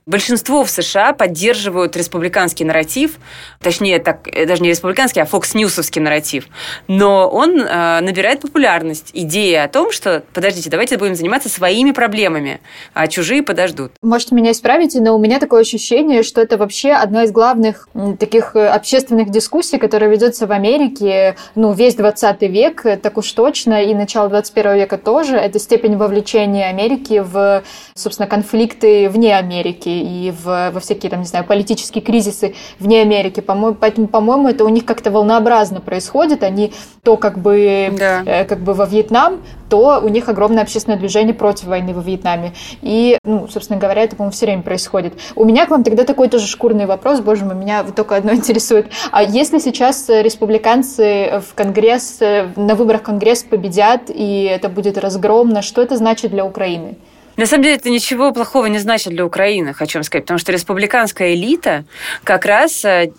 Большинство 0.06 0.66
в 0.66 0.70
США 0.70 1.14
поддерживают 1.14 1.96
республиканский 1.96 2.66
нарратив, 2.66 3.20
точнее, 3.62 4.00
так, 4.00 4.28
э, 4.28 4.46
даже 4.46 4.62
не 4.62 4.70
республиканский, 4.70 5.22
а 5.22 5.26
Newsовский 5.26 6.02
нарратив. 6.02 6.48
Но 6.90 7.30
он 7.30 7.62
э, 7.62 8.02
набирает 8.02 8.42
популярность. 8.42 9.12
Идея 9.14 9.64
о 9.64 9.68
том, 9.70 9.92
что, 9.92 10.24
подождите, 10.34 10.70
давайте 10.70 10.98
будем 10.98 11.16
заниматься 11.16 11.48
своими 11.48 11.92
проблемами, 11.92 12.60
а 12.94 13.08
чужие 13.08 13.44
подождут. 13.44 13.94
Можете 14.02 14.36
меня 14.36 14.52
исправить, 14.52 14.94
но 14.96 15.16
у 15.16 15.20
меня 15.20 15.40
такое 15.40 15.62
ощущение, 15.62 16.24
что 16.24 16.42
это 16.42 16.58
вообще 16.58 16.92
одна 16.92 17.24
из 17.24 17.32
главных 17.32 17.88
таких 18.20 18.58
э, 18.58 18.68
общественных 18.68 19.30
дискуссий, 19.30 19.78
которая 19.78 20.10
ведется 20.10 20.48
в 20.48 20.52
Америке, 20.52 21.38
ну, 21.56 21.72
весь 21.72 21.96
20 21.96 22.42
век, 22.42 22.86
э, 22.86 22.98
так 22.98 23.18
уж 23.18 23.32
точно, 23.32 23.82
и 23.82 23.94
начало 23.94 24.28
21 24.28 24.76
века 24.76 24.98
тоже. 24.98 25.38
Это 25.38 25.60
степень 25.60 25.96
вовлечения 25.96 26.68
Америки 26.68 27.24
в, 27.26 27.64
собственно, 27.96 28.28
конфликты 28.28 29.08
вне 29.08 29.38
Америки 29.38 29.93
и 30.02 30.32
в, 30.32 30.72
во 30.72 30.80
всякие, 30.80 31.10
там, 31.10 31.22
не 31.22 31.26
знаю, 31.26 31.46
политические 31.46 32.02
кризисы 32.02 32.56
вне 32.80 33.02
Америки. 33.02 33.40
По-моему, 33.40 33.78
поэтому, 33.80 34.08
по-моему, 34.08 34.50
это 34.50 34.66
у 34.66 34.70
них 34.70 34.86
как-то 34.86 35.12
волнообразно 35.12 35.82
происходит. 35.82 36.44
Они 36.44 36.74
то 37.04 37.18
как 37.18 37.38
бы, 37.38 37.94
да. 37.98 38.24
э, 38.26 38.46
как 38.46 38.60
бы 38.60 38.74
во 38.74 38.86
Вьетнам, 38.86 39.42
то 39.70 40.00
у 40.04 40.10
них 40.10 40.30
огромное 40.30 40.64
общественное 40.64 40.98
движение 40.98 41.34
против 41.34 41.66
войны 41.66 41.94
во 41.94 42.02
Вьетнаме. 42.02 42.54
И, 42.82 43.18
ну, 43.24 43.48
собственно 43.48 43.80
говоря, 43.80 44.04
это, 44.04 44.16
по-моему, 44.16 44.32
все 44.32 44.46
время 44.46 44.62
происходит. 44.62 45.14
У 45.36 45.46
меня 45.46 45.66
к 45.66 45.70
вам 45.70 45.84
тогда 45.84 46.04
такой 46.04 46.30
тоже 46.30 46.48
шкурный 46.48 46.86
вопрос, 46.86 47.22
боже 47.22 47.46
мой, 47.46 47.56
меня 47.56 47.84
вот 47.84 47.96
только 47.96 48.16
одно 48.16 48.34
интересует. 48.36 48.88
А 49.12 49.24
если 49.24 49.60
сейчас 49.60 50.10
республиканцы 50.10 51.42
в 51.50 51.56
Конгресс, 51.56 52.20
на 52.56 52.76
выборах 52.76 53.04
Конгресс 53.04 53.44
победят, 53.44 54.04
и 54.10 54.44
это 54.44 54.70
будет 54.70 54.98
разгромно, 54.98 55.62
что 55.62 55.82
это 55.82 55.98
значит 55.98 56.32
для 56.32 56.46
Украины? 56.46 56.98
На 57.36 57.48
самом 57.48 57.64
деле 57.64 57.76
это 57.76 57.90
ничего 57.90 58.32
плохого 58.32 58.68
не 58.68 58.78
значит 58.78 59.14
для 59.14 59.26
Украины, 59.26 59.74
хочу 59.74 59.98
вам 59.98 60.04
сказать, 60.04 60.26
потому 60.26 60.38
что 60.38 60.52
республиканская 60.52 61.34
элита 61.34 61.84
как 62.24 62.46
раз 62.46 62.86
э, 62.86 63.12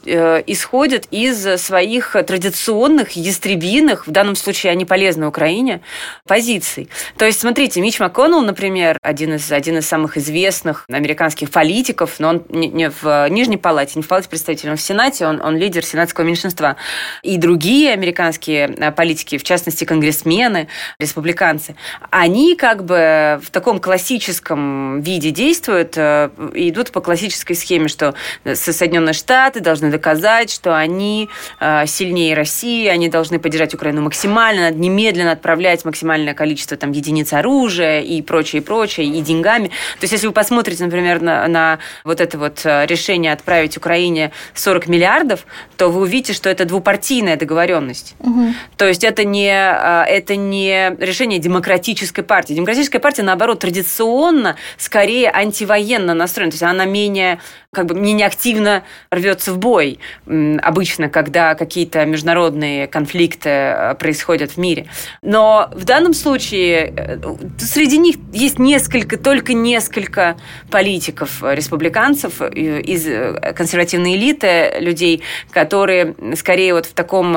исходит 0.46 1.08
из 1.10 1.60
своих 1.60 2.12
традиционных, 2.12 3.12
ястребиных, 3.12 4.06
в 4.06 4.10
данном 4.12 4.36
случае 4.36 4.70
они 4.70 4.84
полезны 4.84 5.26
Украине, 5.26 5.80
позиций. 6.28 6.88
То 7.18 7.24
есть, 7.24 7.40
смотрите, 7.40 7.80
Мич 7.80 7.98
МакКоннелл, 7.98 8.42
например, 8.42 8.98
один 9.02 9.34
из, 9.34 9.50
один 9.50 9.78
из 9.78 9.86
самых 9.86 10.16
известных 10.16 10.84
американских 10.88 11.50
политиков, 11.50 12.20
но 12.20 12.28
он 12.28 12.44
не, 12.50 12.68
не 12.68 12.90
в 12.90 13.28
Нижней 13.30 13.56
Палате, 13.56 13.92
не 13.96 14.02
в 14.02 14.08
Палате 14.08 14.28
представителей, 14.28 14.70
он 14.70 14.76
в 14.76 14.82
Сенате, 14.82 15.26
он, 15.26 15.40
он 15.42 15.56
лидер 15.56 15.84
сенатского 15.84 16.24
меньшинства. 16.24 16.76
И 17.22 17.36
другие 17.36 17.92
американские 17.92 18.68
э, 18.68 18.92
политики, 18.92 19.38
в 19.38 19.42
частности, 19.42 19.84
конгрессмены, 19.84 20.68
республиканцы, 21.00 21.74
они 22.10 22.54
как 22.54 22.84
бы 22.84 23.40
в 23.42 23.50
таком 23.50 23.80
классическом 23.80 24.03
классическом 24.04 25.00
виде 25.00 25.30
действуют 25.30 25.94
э, 25.96 26.28
и 26.54 26.68
идут 26.68 26.92
по 26.92 27.00
классической 27.00 27.54
схеме, 27.54 27.88
что 27.88 28.14
Соединенные 28.44 29.14
Штаты 29.14 29.60
должны 29.60 29.90
доказать, 29.90 30.50
что 30.50 30.76
они 30.76 31.30
э, 31.58 31.86
сильнее 31.86 32.34
России, 32.34 32.86
они 32.86 33.08
должны 33.08 33.38
поддержать 33.38 33.72
Украину 33.72 34.02
максимально, 34.02 34.64
надо 34.64 34.76
немедленно 34.76 35.32
отправлять 35.32 35.86
максимальное 35.86 36.34
количество 36.34 36.76
там, 36.76 36.92
единиц 36.92 37.32
оружия 37.32 38.02
и 38.02 38.20
прочее, 38.20 38.60
и 38.60 38.64
прочее, 38.64 39.06
и 39.06 39.22
деньгами. 39.22 39.68
То 39.68 40.02
есть, 40.02 40.12
если 40.12 40.26
вы 40.26 40.34
посмотрите, 40.34 40.84
например, 40.84 41.22
на, 41.22 41.48
на 41.48 41.78
вот 42.04 42.20
это 42.20 42.36
вот 42.36 42.60
э, 42.64 42.84
решение 42.84 43.32
отправить 43.32 43.78
Украине 43.78 44.32
40 44.52 44.86
миллиардов, 44.86 45.46
то 45.78 45.88
вы 45.88 46.02
увидите, 46.02 46.34
что 46.34 46.50
это 46.50 46.66
двупартийная 46.66 47.36
договоренность. 47.36 48.16
Угу. 48.18 48.52
То 48.76 48.86
есть, 48.86 49.02
это 49.02 49.24
не, 49.24 49.48
это 49.48 50.36
не 50.36 50.94
решение 50.98 51.38
демократической 51.38 52.22
партии. 52.22 52.52
Демократическая 52.52 52.98
партия, 52.98 53.22
наоборот, 53.22 53.60
традиционно 53.60 53.93
традиционно 53.94 54.56
скорее 54.76 55.30
антивоенно 55.30 56.14
настроена. 56.14 56.50
То 56.50 56.54
есть 56.54 56.62
она 56.62 56.84
менее, 56.84 57.38
как 57.72 57.86
бы, 57.86 57.94
менее 57.94 58.26
активно 58.26 58.82
рвется 59.10 59.52
в 59.52 59.58
бой 59.58 59.98
обычно, 60.26 61.08
когда 61.08 61.54
какие-то 61.54 62.04
международные 62.04 62.86
конфликты 62.86 63.48
э, 63.48 63.94
происходят 63.94 64.52
в 64.52 64.56
мире. 64.56 64.86
Но 65.22 65.70
в 65.72 65.84
данном 65.84 66.14
случае 66.14 66.92
э, 66.96 67.18
среди 67.58 67.98
них 67.98 68.16
есть 68.32 68.58
несколько, 68.58 69.16
только 69.16 69.54
несколько 69.54 70.36
политиков, 70.70 71.42
республиканцев 71.42 72.40
из 72.42 73.06
э, 73.06 73.54
консервативной 73.56 74.16
элиты, 74.16 74.74
людей, 74.80 75.22
которые 75.50 76.14
скорее 76.36 76.74
вот 76.74 76.86
в 76.86 76.94
таком 76.94 77.32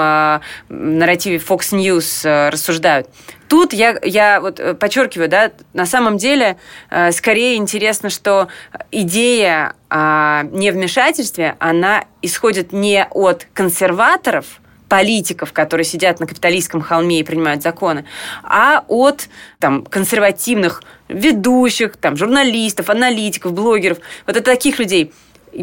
нарративе 0.69 1.37
Fox 1.37 1.71
News 1.71 2.49
рассуждают. 2.49 3.07
Тут 3.47 3.73
я, 3.73 3.97
я 4.03 4.41
вот 4.41 4.59
э, 4.59 4.73
подчеркиваю, 4.73 5.29
да, 5.29 5.51
на 5.73 5.85
самом 5.85 6.17
деле 6.17 6.57
э, 6.89 7.11
скорее 7.11 7.55
интересно, 7.55 8.09
что 8.09 8.49
идея 8.91 9.73
о 9.89 10.43
невмешательстве, 10.43 11.55
она 11.59 12.05
исходит 12.21 12.73
не 12.73 13.07
от 13.09 13.47
консерваторов, 13.53 14.59
политиков, 14.87 15.53
которые 15.53 15.85
сидят 15.85 16.19
на 16.19 16.27
капиталистском 16.27 16.81
холме 16.81 17.19
и 17.19 17.23
принимают 17.23 17.61
законы, 17.61 18.05
а 18.43 18.83
от 18.87 19.27
там, 19.59 19.83
консервативных 19.83 20.83
ведущих, 21.09 21.97
там, 21.97 22.15
журналистов, 22.15 22.89
аналитиков, 22.89 23.53
блогеров, 23.53 23.99
вот 24.25 24.37
от 24.37 24.43
таких 24.43 24.79
людей. 24.79 25.13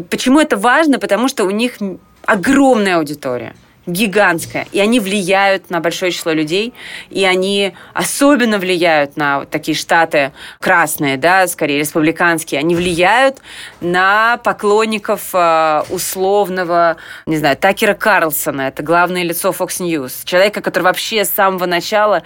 Почему 0.09 0.39
это 0.39 0.57
важно? 0.57 0.99
Потому 0.99 1.27
что 1.27 1.45
у 1.45 1.51
них 1.51 1.77
огромная 2.25 2.97
аудитория 2.97 3.55
гигантская, 3.87 4.67
и 4.71 4.79
они 4.79 4.99
влияют 4.99 5.69
на 5.69 5.79
большое 5.79 6.11
число 6.11 6.31
людей, 6.31 6.73
и 7.09 7.23
они 7.23 7.73
особенно 7.93 8.57
влияют 8.57 9.17
на 9.17 9.39
вот 9.39 9.49
такие 9.49 9.75
штаты 9.75 10.31
красные, 10.59 11.17
да, 11.17 11.47
скорее 11.47 11.79
республиканские, 11.79 12.59
они 12.59 12.75
влияют 12.75 13.37
на 13.81 14.37
поклонников 14.37 15.29
э, 15.33 15.83
условного, 15.89 16.97
не 17.25 17.37
знаю, 17.37 17.57
Такера 17.57 17.93
Карлсона, 17.93 18.63
это 18.63 18.83
главное 18.83 19.23
лицо 19.23 19.49
Fox 19.49 19.79
News, 19.79 20.25
человека, 20.25 20.61
который 20.61 20.83
вообще 20.83 21.25
с 21.25 21.29
самого 21.29 21.65
начала 21.65 22.23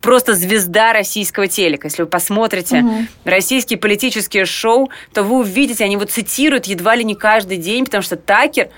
просто 0.00 0.34
звезда 0.34 0.92
российского 0.92 1.48
телека. 1.48 1.88
Если 1.88 2.02
вы 2.02 2.08
посмотрите 2.08 2.80
угу. 2.80 3.06
российские 3.24 3.78
политические 3.78 4.44
шоу, 4.44 4.90
то 5.12 5.22
вы 5.22 5.38
увидите, 5.38 5.84
они 5.84 5.94
его 5.94 6.04
цитируют 6.04 6.66
едва 6.66 6.94
ли 6.94 7.04
не 7.04 7.14
каждый 7.14 7.56
день, 7.56 7.84
потому 7.84 8.02
что 8.02 8.16
Такер 8.16 8.68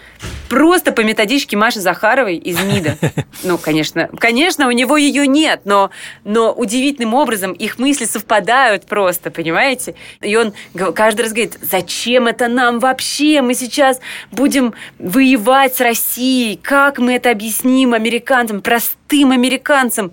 просто 0.48 0.92
по 0.92 1.02
методичке 1.02 1.56
Маши 1.56 1.80
Захаровой 1.80 2.36
из 2.36 2.60
МИДа. 2.60 2.96
Ну, 3.42 3.56
конечно, 3.56 4.10
конечно, 4.18 4.66
у 4.66 4.70
него 4.70 4.98
ее 4.98 5.26
нет, 5.26 5.62
но, 5.64 5.90
но 6.24 6.52
удивительным 6.52 7.14
образом 7.14 7.52
их 7.52 7.78
мысли 7.78 8.04
совпадают 8.04 8.84
просто, 8.84 9.30
понимаете? 9.30 9.94
И 10.20 10.36
он 10.36 10.52
каждый 10.94 11.22
раз 11.22 11.30
говорит, 11.30 11.58
зачем 11.62 12.26
это 12.26 12.48
нам 12.48 12.80
вообще? 12.80 13.40
Мы 13.40 13.54
сейчас 13.54 14.00
будем 14.30 14.74
воевать 14.98 15.76
с 15.76 15.80
Россией. 15.80 16.56
Как 16.56 16.98
мы 16.98 17.14
это 17.14 17.30
объясним 17.30 17.94
американцам, 17.94 18.60
простым 18.60 18.99
американцам, 19.32 20.12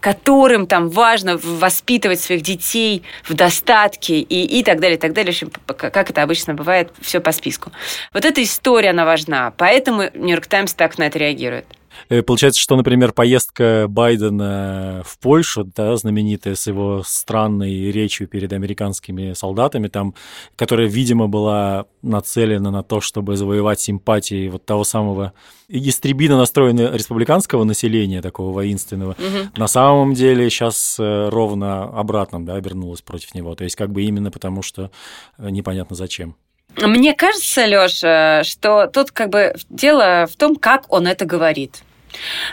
которые 0.00 0.48
которым 0.48 0.66
там 0.66 0.88
важно 0.88 1.36
воспитывать 1.36 2.20
своих 2.20 2.42
детей 2.42 3.02
в 3.24 3.34
достатке 3.34 4.20
и, 4.20 4.58
и 4.58 4.62
так 4.62 4.80
далее, 4.80 4.96
и 4.96 5.00
так 5.00 5.12
далее. 5.12 5.32
В 5.32 5.36
общем, 5.36 5.52
как 5.66 6.10
это 6.10 6.22
обычно 6.22 6.54
бывает, 6.54 6.90
все 7.00 7.20
по 7.20 7.32
списку. 7.32 7.70
Вот 8.12 8.24
эта 8.24 8.42
история, 8.42 8.90
она 8.90 9.04
важна. 9.04 9.52
Поэтому 9.56 10.04
Нью-Йорк 10.14 10.46
Таймс 10.46 10.74
так 10.74 10.98
на 10.98 11.04
это 11.04 11.18
реагирует. 11.18 11.66
Э, 12.08 12.22
получается, 12.22 12.60
что, 12.60 12.76
например, 12.76 13.12
поездка 13.12 13.86
Байдена 13.88 15.02
в 15.04 15.18
Польшу, 15.18 15.64
да, 15.64 15.96
знаменитая 15.96 16.54
с 16.54 16.66
его 16.66 17.02
странной 17.04 17.90
речью 17.90 18.28
перед 18.28 18.52
американскими 18.52 19.32
солдатами, 19.32 19.88
там, 19.88 20.14
которая, 20.56 20.88
видимо, 20.88 21.28
была 21.28 21.86
нацелена 22.02 22.70
на 22.70 22.82
то, 22.82 23.00
чтобы 23.00 23.36
завоевать 23.36 23.80
симпатии 23.80 24.48
вот 24.48 24.64
того 24.64 24.84
самого 24.84 25.32
истребино 25.68 26.38
настроенного 26.38 26.94
республиканского 26.94 27.64
населения, 27.64 28.22
такого 28.22 28.52
воинственного, 28.52 29.12
угу. 29.12 29.50
на 29.56 29.68
самом 29.68 30.14
деле 30.14 30.48
сейчас 30.48 30.96
э, 30.98 31.28
ровно 31.28 31.84
обратно 31.84 32.44
да, 32.44 32.54
обернулась 32.54 33.02
против 33.02 33.34
него. 33.34 33.54
То 33.54 33.64
есть 33.64 33.76
как 33.76 33.90
бы 33.90 34.02
именно 34.02 34.30
потому, 34.30 34.62
что 34.62 34.90
э, 35.36 35.50
непонятно 35.50 35.94
зачем. 35.94 36.36
Мне 36.76 37.14
кажется, 37.14 37.66
Лёша, 37.66 38.42
что 38.44 38.86
тут 38.86 39.10
как 39.10 39.30
бы 39.30 39.54
дело 39.68 40.26
в 40.30 40.36
том, 40.36 40.56
как 40.56 40.90
он 40.92 41.06
это 41.06 41.24
говорит. 41.24 41.82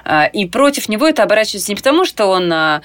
А, 0.04 0.26
и 0.26 0.46
против 0.46 0.90
него 0.90 1.08
это 1.08 1.24
оборачивается 1.24 1.72
не 1.72 1.76
потому, 1.76 2.06
что 2.06 2.28
он 2.28 2.52
а, 2.52 2.82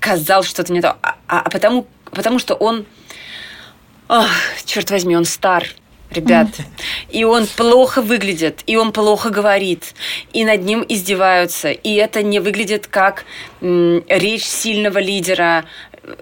сказал 0.00 0.42
что-то 0.42 0.72
не 0.72 0.80
то, 0.80 0.96
а, 1.02 1.16
а 1.26 1.50
потому, 1.50 1.86
потому 2.10 2.38
что 2.38 2.54
он, 2.54 2.86
ох, 4.08 4.28
черт 4.64 4.90
возьми, 4.90 5.16
он 5.16 5.24
стар, 5.24 5.66
ребят. 6.10 6.48
И 7.10 7.24
он 7.24 7.46
плохо 7.46 8.02
выглядит, 8.02 8.62
и 8.66 8.76
он 8.76 8.92
плохо 8.92 9.30
говорит, 9.30 9.94
и 10.32 10.44
над 10.44 10.62
ним 10.62 10.84
издеваются. 10.88 11.70
И 11.70 11.94
это 11.94 12.22
не 12.22 12.40
выглядит 12.40 12.86
как 12.86 13.24
речь 13.60 14.44
сильного 14.44 14.98
лидера, 14.98 15.64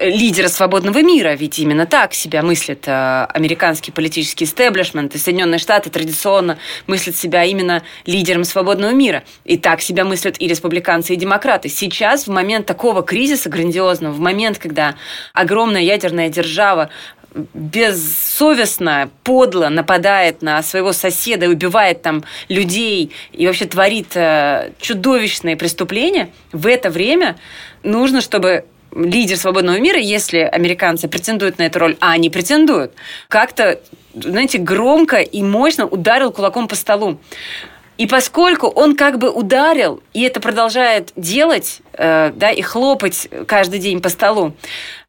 лидера 0.00 0.48
свободного 0.48 1.02
мира, 1.02 1.34
ведь 1.34 1.58
именно 1.58 1.86
так 1.86 2.14
себя 2.14 2.42
мыслит 2.42 2.84
э, 2.86 3.26
американский 3.32 3.92
политический 3.92 4.44
истеблишмент, 4.44 5.14
и 5.14 5.18
Соединенные 5.18 5.58
Штаты 5.58 5.90
традиционно 5.90 6.58
мыслят 6.86 7.16
себя 7.16 7.44
именно 7.44 7.82
лидером 8.06 8.44
свободного 8.44 8.92
мира. 8.92 9.24
И 9.44 9.56
так 9.56 9.80
себя 9.80 10.04
мыслят 10.04 10.36
и 10.38 10.48
республиканцы, 10.48 11.14
и 11.14 11.16
демократы. 11.16 11.68
Сейчас, 11.68 12.26
в 12.26 12.30
момент 12.30 12.66
такого 12.66 13.02
кризиса 13.02 13.48
грандиозного, 13.48 14.12
в 14.12 14.20
момент, 14.20 14.58
когда 14.58 14.96
огромная 15.32 15.82
ядерная 15.82 16.28
держава 16.28 16.90
бессовестно, 17.54 19.10
подло 19.22 19.68
нападает 19.68 20.42
на 20.42 20.62
своего 20.62 20.92
соседа, 20.92 21.46
убивает 21.48 22.02
там 22.02 22.24
людей 22.48 23.12
и 23.32 23.46
вообще 23.46 23.66
творит 23.66 24.16
э, 24.16 24.72
чудовищные 24.80 25.56
преступления, 25.56 26.30
в 26.52 26.66
это 26.66 26.90
время 26.90 27.36
нужно, 27.82 28.20
чтобы 28.22 28.64
лидер 28.94 29.36
свободного 29.36 29.78
мира, 29.78 29.98
если 29.98 30.38
американцы 30.38 31.08
претендуют 31.08 31.58
на 31.58 31.64
эту 31.64 31.78
роль, 31.78 31.96
а 32.00 32.12
они 32.12 32.30
претендуют, 32.30 32.92
как-то, 33.28 33.80
знаете, 34.14 34.58
громко 34.58 35.18
и 35.18 35.42
мощно 35.42 35.86
ударил 35.86 36.32
кулаком 36.32 36.68
по 36.68 36.74
столу. 36.74 37.18
И 37.98 38.06
поскольку 38.06 38.68
он 38.68 38.94
как 38.94 39.18
бы 39.18 39.28
ударил, 39.28 40.00
и 40.12 40.22
это 40.22 40.40
продолжает 40.40 41.12
делать, 41.16 41.80
э, 41.94 42.32
да, 42.34 42.50
и 42.50 42.62
хлопать 42.62 43.28
каждый 43.46 43.80
день 43.80 44.00
по 44.00 44.08
столу, 44.08 44.54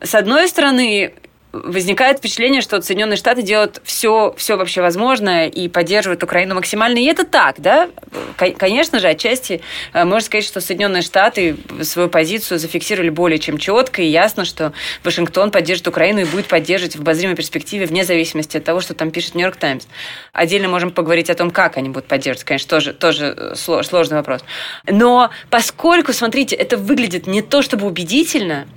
с 0.01 0.15
одной 0.15 0.47
стороны, 0.47 1.13
возникает 1.51 2.19
впечатление, 2.19 2.61
что 2.61 2.81
Соединенные 2.81 3.17
Штаты 3.17 3.41
делают 3.41 3.81
все, 3.83 4.33
все 4.37 4.55
вообще 4.55 4.81
возможное 4.81 5.47
и 5.47 5.67
поддерживают 5.67 6.21
Украину 6.23 6.55
максимально. 6.55 6.99
И 6.99 7.05
это 7.05 7.25
так, 7.25 7.59
да? 7.59 7.89
Конечно 8.37 8.99
же, 8.99 9.07
отчасти 9.07 9.61
э, 9.93 10.05
можно 10.05 10.25
сказать, 10.25 10.45
что 10.45 10.61
Соединенные 10.61 11.01
Штаты 11.01 11.57
свою 11.81 12.07
позицию 12.07 12.59
зафиксировали 12.59 13.09
более 13.09 13.39
чем 13.39 13.57
четко, 13.57 14.01
и 14.01 14.05
ясно, 14.05 14.45
что 14.45 14.73
Вашингтон 15.03 15.49
поддержит 15.49 15.87
Украину 15.87 16.21
и 16.21 16.25
будет 16.25 16.45
поддерживать 16.45 16.95
в 16.95 17.01
обозримой 17.01 17.35
перспективе 17.35 17.87
вне 17.87 18.03
зависимости 18.03 18.57
от 18.57 18.63
того, 18.63 18.79
что 18.79 18.93
там 18.93 19.09
пишет 19.09 19.33
Нью-Йорк 19.35 19.57
Таймс. 19.57 19.87
Отдельно 20.33 20.67
можем 20.69 20.91
поговорить 20.91 21.29
о 21.29 21.35
том, 21.35 21.49
как 21.49 21.77
они 21.77 21.89
будут 21.89 22.07
поддерживать. 22.07 22.45
Конечно, 22.45 22.69
тоже, 22.69 22.93
тоже 22.93 23.35
э, 23.35 23.55
сложный 23.55 24.17
вопрос. 24.17 24.43
Но 24.85 25.31
поскольку, 25.49 26.13
смотрите, 26.13 26.55
это 26.55 26.77
выглядит 26.77 27.25
не 27.25 27.41
то 27.41 27.61
чтобы 27.61 27.87
убедительно, 27.87 28.67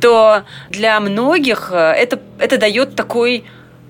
то 0.00 0.44
для 0.70 0.98
многих 1.00 1.70
э, 1.72 1.76
это, 1.76 2.20
это 2.38 2.58
дает 2.58 2.94
такой 2.94 3.44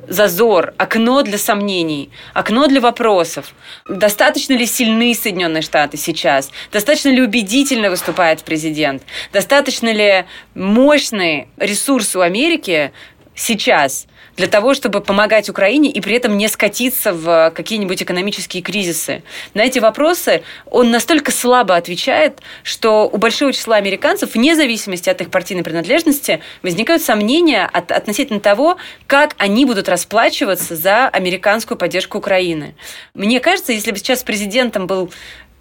зазор, 0.08 0.74
окно 0.78 1.22
для 1.22 1.38
сомнений, 1.38 2.10
окно 2.32 2.66
для 2.66 2.80
вопросов. 2.80 3.52
Достаточно 3.88 4.54
ли 4.54 4.66
сильны 4.66 5.14
Соединенные 5.14 5.62
Штаты 5.62 5.96
сейчас? 5.96 6.50
Достаточно 6.72 7.10
ли 7.10 7.22
убедительно 7.22 7.90
выступает 7.90 8.42
президент? 8.42 9.02
Достаточно 9.32 9.92
ли 9.92 10.24
мощный 10.54 11.48
ресурс 11.58 12.16
у 12.16 12.20
Америки 12.20 12.92
сейчас– 13.34 14.06
для 14.38 14.46
того, 14.46 14.72
чтобы 14.72 15.00
помогать 15.00 15.50
Украине 15.50 15.90
и 15.90 16.00
при 16.00 16.14
этом 16.14 16.38
не 16.38 16.48
скатиться 16.48 17.12
в 17.12 17.52
какие-нибудь 17.54 18.02
экономические 18.02 18.62
кризисы? 18.62 19.22
На 19.52 19.62
эти 19.62 19.80
вопросы 19.80 20.42
он 20.70 20.90
настолько 20.92 21.32
слабо 21.32 21.74
отвечает, 21.74 22.38
что 22.62 23.08
у 23.08 23.16
большого 23.18 23.52
числа 23.52 23.76
американцев, 23.76 24.34
вне 24.34 24.54
зависимости 24.54 25.10
от 25.10 25.20
их 25.20 25.30
партийной 25.30 25.64
принадлежности, 25.64 26.40
возникают 26.62 27.02
сомнения 27.02 27.68
от, 27.70 27.90
относительно 27.90 28.38
того, 28.38 28.76
как 29.08 29.34
они 29.38 29.66
будут 29.66 29.88
расплачиваться 29.88 30.76
за 30.76 31.08
американскую 31.08 31.76
поддержку 31.76 32.18
Украины. 32.18 32.76
Мне 33.14 33.40
кажется, 33.40 33.72
если 33.72 33.90
бы 33.90 33.98
сейчас 33.98 34.22
президентом 34.22 34.86
был 34.86 35.10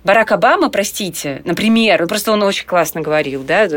Барак 0.08 0.32
Обама, 0.32 0.70
простите, 0.70 1.42
например, 1.44 2.00
ну, 2.00 2.08
просто 2.08 2.32
он 2.32 2.42
очень 2.42 2.66
классно 2.66 3.02
говорил, 3.02 3.44
да, 3.44 3.68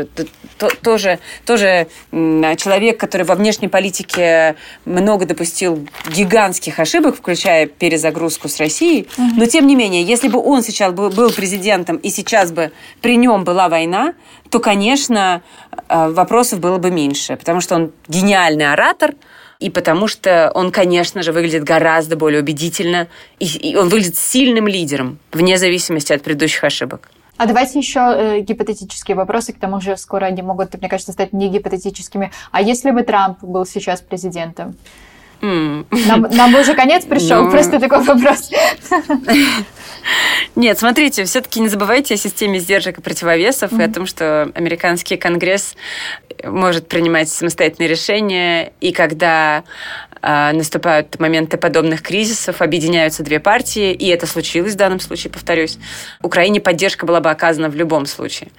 тоже, 0.81 1.19
тоже 1.45 1.87
человек, 2.09 2.97
который 2.97 3.23
во 3.23 3.35
внешней 3.35 3.67
политике 3.67 4.55
много 4.85 5.25
допустил 5.25 5.85
гигантских 6.07 6.79
ошибок, 6.79 7.17
включая 7.17 7.65
перезагрузку 7.65 8.47
с 8.47 8.61
Россией, 8.61 9.09
угу. 9.17 9.27
но 9.35 9.45
тем 9.45 9.67
не 9.67 9.75
менее, 9.75 10.03
если 10.03 10.29
бы 10.29 10.39
он 10.39 10.63
сейчас 10.63 10.93
был, 10.93 11.09
был 11.09 11.31
президентом 11.31 11.97
и 11.97 12.09
сейчас 12.09 12.53
бы 12.53 12.71
при 13.01 13.17
нем 13.17 13.43
была 13.43 13.67
война, 13.67 14.13
то, 14.49 14.59
конечно, 14.59 15.41
э, 15.89 16.09
вопросов 16.11 16.61
было 16.61 16.77
бы 16.77 16.91
меньше, 16.91 17.35
потому 17.35 17.59
что 17.59 17.75
он 17.75 17.91
гениальный 18.07 18.71
оратор, 18.71 19.15
и 19.61 19.69
потому 19.69 20.07
что 20.07 20.51
он, 20.55 20.71
конечно 20.71 21.21
же, 21.21 21.31
выглядит 21.31 21.63
гораздо 21.63 22.15
более 22.17 22.41
убедительно, 22.41 23.07
и, 23.39 23.45
и 23.45 23.75
он 23.75 23.89
выглядит 23.89 24.17
сильным 24.17 24.67
лидером, 24.67 25.19
вне 25.31 25.57
зависимости 25.57 26.11
от 26.11 26.23
предыдущих 26.23 26.63
ошибок. 26.63 27.09
А 27.37 27.45
давайте 27.45 27.79
еще 27.79 27.99
э, 27.99 28.39
гипотетические 28.41 29.15
вопросы, 29.15 29.53
к 29.53 29.59
тому 29.59 29.79
же 29.79 29.97
скоро 29.97 30.25
они 30.25 30.41
могут, 30.41 30.75
мне 30.79 30.89
кажется, 30.89 31.11
стать 31.11 31.33
не 31.33 31.49
гипотетическими. 31.49 32.31
А 32.51 32.61
если 32.61 32.91
бы 32.91 33.03
Трамп 33.03 33.43
был 33.43 33.65
сейчас 33.65 34.01
президентом? 34.01 34.75
Mm. 35.41 35.85
Нам, 36.07 36.27
нам 36.31 36.55
уже 36.55 36.75
конец 36.75 37.05
пришел, 37.05 37.45
ну... 37.45 37.51
просто 37.51 37.79
такой 37.79 38.03
вопрос. 38.03 38.51
Нет, 40.55 40.79
смотрите, 40.79 41.23
все-таки 41.25 41.59
не 41.59 41.69
забывайте 41.69 42.15
о 42.15 42.17
системе 42.17 42.59
сдержек 42.59 42.97
и 42.97 43.01
противовесов 43.01 43.71
mm-hmm. 43.71 43.81
и 43.81 43.89
о 43.89 43.93
том, 43.93 44.05
что 44.05 44.51
американский 44.55 45.17
конгресс 45.17 45.75
может 46.43 46.87
принимать 46.87 47.29
самостоятельные 47.29 47.87
решения, 47.87 48.73
и 48.81 48.91
когда 48.91 49.63
э, 50.21 50.51
наступают 50.51 51.19
моменты 51.19 51.57
подобных 51.57 52.01
кризисов, 52.01 52.61
объединяются 52.61 53.23
две 53.23 53.39
партии, 53.39 53.93
и 53.93 54.07
это 54.07 54.27
случилось 54.27 54.73
в 54.73 54.77
данном 54.77 54.99
случае, 54.99 55.31
повторюсь. 55.31 55.77
Украине 56.21 56.59
поддержка 56.59 57.05
была 57.05 57.21
бы 57.21 57.29
оказана 57.29 57.69
в 57.69 57.75
любом 57.75 58.05
случае. 58.05 58.49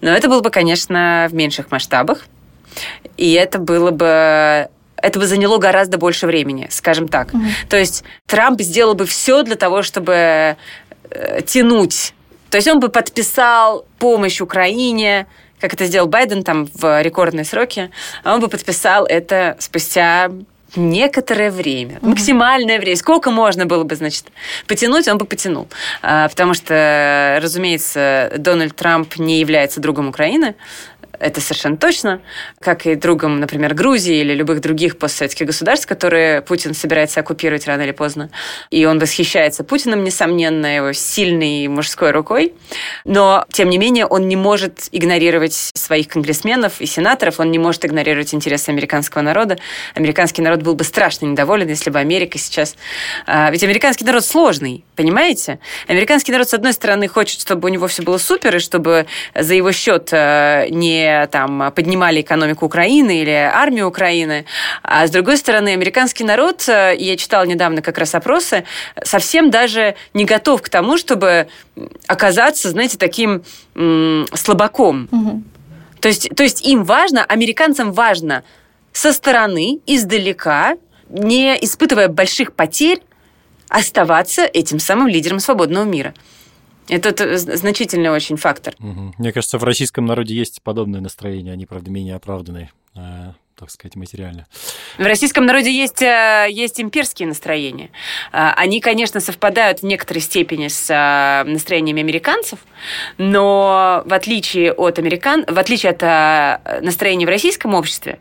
Но 0.00 0.10
это 0.10 0.28
было 0.28 0.40
бы, 0.40 0.50
конечно, 0.50 1.26
в 1.30 1.34
меньших 1.34 1.70
масштабах, 1.70 2.26
и 3.16 3.32
это 3.32 3.58
было 3.58 3.90
бы 3.90 4.68
это 5.02 5.20
бы 5.20 5.26
заняло 5.26 5.58
гораздо 5.58 5.98
больше 5.98 6.26
времени, 6.26 6.68
скажем 6.70 7.06
так. 7.06 7.32
Mm-hmm. 7.32 7.68
То 7.68 7.76
есть 7.76 8.02
Трамп 8.26 8.60
сделал 8.62 8.94
бы 8.94 9.04
все 9.04 9.42
для 9.42 9.54
того, 9.54 9.82
чтобы 9.82 10.56
э, 11.10 11.42
тянуть. 11.42 12.14
То 12.50 12.58
есть 12.58 12.68
он 12.68 12.80
бы 12.80 12.88
подписал 12.88 13.86
помощь 13.98 14.40
Украине, 14.40 15.26
как 15.60 15.74
это 15.74 15.86
сделал 15.86 16.08
Байден 16.08 16.42
там 16.42 16.68
в 16.74 17.02
рекордные 17.02 17.44
сроки, 17.44 17.90
а 18.22 18.34
он 18.34 18.40
бы 18.40 18.48
подписал 18.48 19.04
это 19.06 19.56
спустя 19.58 20.30
некоторое 20.74 21.50
время, 21.50 21.94
mm-hmm. 21.94 22.08
максимальное 22.08 22.78
время. 22.78 22.96
Сколько 22.96 23.30
можно 23.30 23.66
было 23.66 23.84
бы, 23.84 23.94
значит, 23.96 24.26
потянуть, 24.66 25.08
он 25.08 25.18
бы 25.18 25.24
потянул. 25.24 25.68
А, 26.02 26.28
потому 26.28 26.54
что, 26.54 27.38
разумеется, 27.42 28.32
Дональд 28.36 28.76
Трамп 28.76 29.16
не 29.16 29.40
является 29.40 29.80
другом 29.80 30.08
Украины 30.08 30.54
это 31.20 31.40
совершенно 31.40 31.76
точно, 31.76 32.20
как 32.60 32.86
и 32.86 32.94
другом, 32.94 33.40
например, 33.40 33.74
Грузии 33.74 34.16
или 34.16 34.32
любых 34.32 34.60
других 34.60 34.98
постсоветских 34.98 35.46
государств, 35.46 35.86
которые 35.86 36.42
Путин 36.42 36.74
собирается 36.74 37.20
оккупировать 37.20 37.66
рано 37.66 37.82
или 37.82 37.92
поздно. 37.92 38.30
И 38.70 38.84
он 38.86 38.98
восхищается 38.98 39.64
Путиным, 39.64 40.04
несомненно, 40.04 40.66
его 40.76 40.92
сильной 40.92 41.68
мужской 41.68 42.10
рукой. 42.10 42.54
Но, 43.04 43.44
тем 43.52 43.68
не 43.68 43.78
менее, 43.78 44.06
он 44.06 44.28
не 44.28 44.36
может 44.36 44.88
игнорировать 44.92 45.52
своих 45.74 46.08
конгрессменов 46.08 46.80
и 46.80 46.86
сенаторов, 46.86 47.40
он 47.40 47.50
не 47.50 47.58
может 47.58 47.84
игнорировать 47.84 48.32
интересы 48.34 48.70
американского 48.70 49.22
народа. 49.22 49.58
Американский 49.94 50.42
народ 50.42 50.62
был 50.62 50.74
бы 50.74 50.84
страшно 50.84 51.26
недоволен, 51.26 51.68
если 51.68 51.90
бы 51.90 51.98
Америка 51.98 52.38
сейчас... 52.38 52.76
А, 53.26 53.50
ведь 53.50 53.62
американский 53.62 54.04
народ 54.04 54.24
сложный, 54.24 54.84
понимаете? 54.96 55.58
Американский 55.86 56.32
народ, 56.32 56.48
с 56.48 56.54
одной 56.54 56.72
стороны, 56.72 57.06
хочет, 57.08 57.40
чтобы 57.40 57.68
у 57.68 57.72
него 57.72 57.86
все 57.86 58.02
было 58.02 58.18
супер, 58.18 58.56
и 58.56 58.58
чтобы 58.58 59.06
за 59.34 59.54
его 59.54 59.72
счет 59.72 60.08
а, 60.12 60.66
не 60.68 61.26
там 61.28 61.72
поднимали 61.72 62.22
экономику 62.22 62.66
Украины 62.66 63.20
или 63.20 63.30
армию 63.30 63.86
Украины. 63.86 64.46
А 64.82 65.06
с 65.06 65.10
другой 65.10 65.36
стороны, 65.36 65.70
американский 65.70 66.24
народ, 66.24 66.68
э, 66.68 66.94
я 66.98 67.16
читала 67.16 67.44
недавно 67.44 67.82
как 67.82 67.98
раз 67.98 68.14
опросы, 68.14 68.64
совсем 69.04 69.50
даже 69.50 69.94
не 70.14 70.24
готов 70.24 70.62
к 70.62 70.68
тому, 70.68 70.96
чтобы 70.96 71.48
оказаться, 72.06 72.70
знаете, 72.70 72.96
таким 72.98 73.42
слабаком. 74.34 75.08
Угу. 75.12 75.42
То, 76.00 76.08
есть, 76.08 76.30
то 76.34 76.42
есть 76.42 76.66
им 76.66 76.84
важно, 76.84 77.24
американцам 77.24 77.92
важно 77.92 78.44
со 78.92 79.12
стороны, 79.12 79.80
издалека, 79.86 80.76
не 81.08 81.54
испытывая 81.62 82.08
больших 82.08 82.54
потерь, 82.54 83.00
оставаться 83.68 84.44
этим 84.44 84.78
самым 84.78 85.08
лидером 85.08 85.40
свободного 85.40 85.84
мира. 85.84 86.14
Это 86.88 87.36
значительный 87.36 88.10
очень 88.10 88.36
фактор. 88.36 88.74
Угу. 88.78 89.14
Мне 89.18 89.32
кажется, 89.32 89.58
в 89.58 89.64
российском 89.64 90.06
народе 90.06 90.34
есть 90.34 90.62
подобное 90.62 91.00
настроение, 91.00 91.52
они, 91.52 91.66
правда, 91.66 91.90
менее 91.90 92.14
оправданные 92.14 92.70
э, 92.94 93.32
так 93.58 93.70
сказать, 93.70 93.96
материально. 93.96 94.46
В 94.98 95.02
российском 95.02 95.46
народе 95.46 95.72
есть, 95.72 96.02
э, 96.02 96.46
есть 96.48 96.80
имперские 96.80 97.26
настроения. 97.26 97.90
Э, 98.32 98.50
они, 98.56 98.80
конечно, 98.80 99.18
совпадают 99.18 99.80
в 99.80 99.82
некоторой 99.82 100.20
степени 100.20 100.68
с 100.68 101.44
настроениями 101.44 102.02
американцев, 102.02 102.60
но 103.18 104.02
в 104.04 104.12
отличие 104.12 104.72
от 104.72 104.98
американ, 105.00 105.44
в 105.48 105.58
отличие 105.58 105.90
от 105.90 106.82
настроений 106.82 107.26
в 107.26 107.30
российском 107.30 107.74
обществе, 107.74 108.20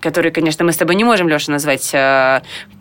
которые, 0.00 0.32
конечно, 0.32 0.64
мы 0.64 0.72
с 0.72 0.76
тобой 0.76 0.94
не 0.94 1.04
можем, 1.04 1.28
Леша, 1.28 1.52
назвать 1.52 1.94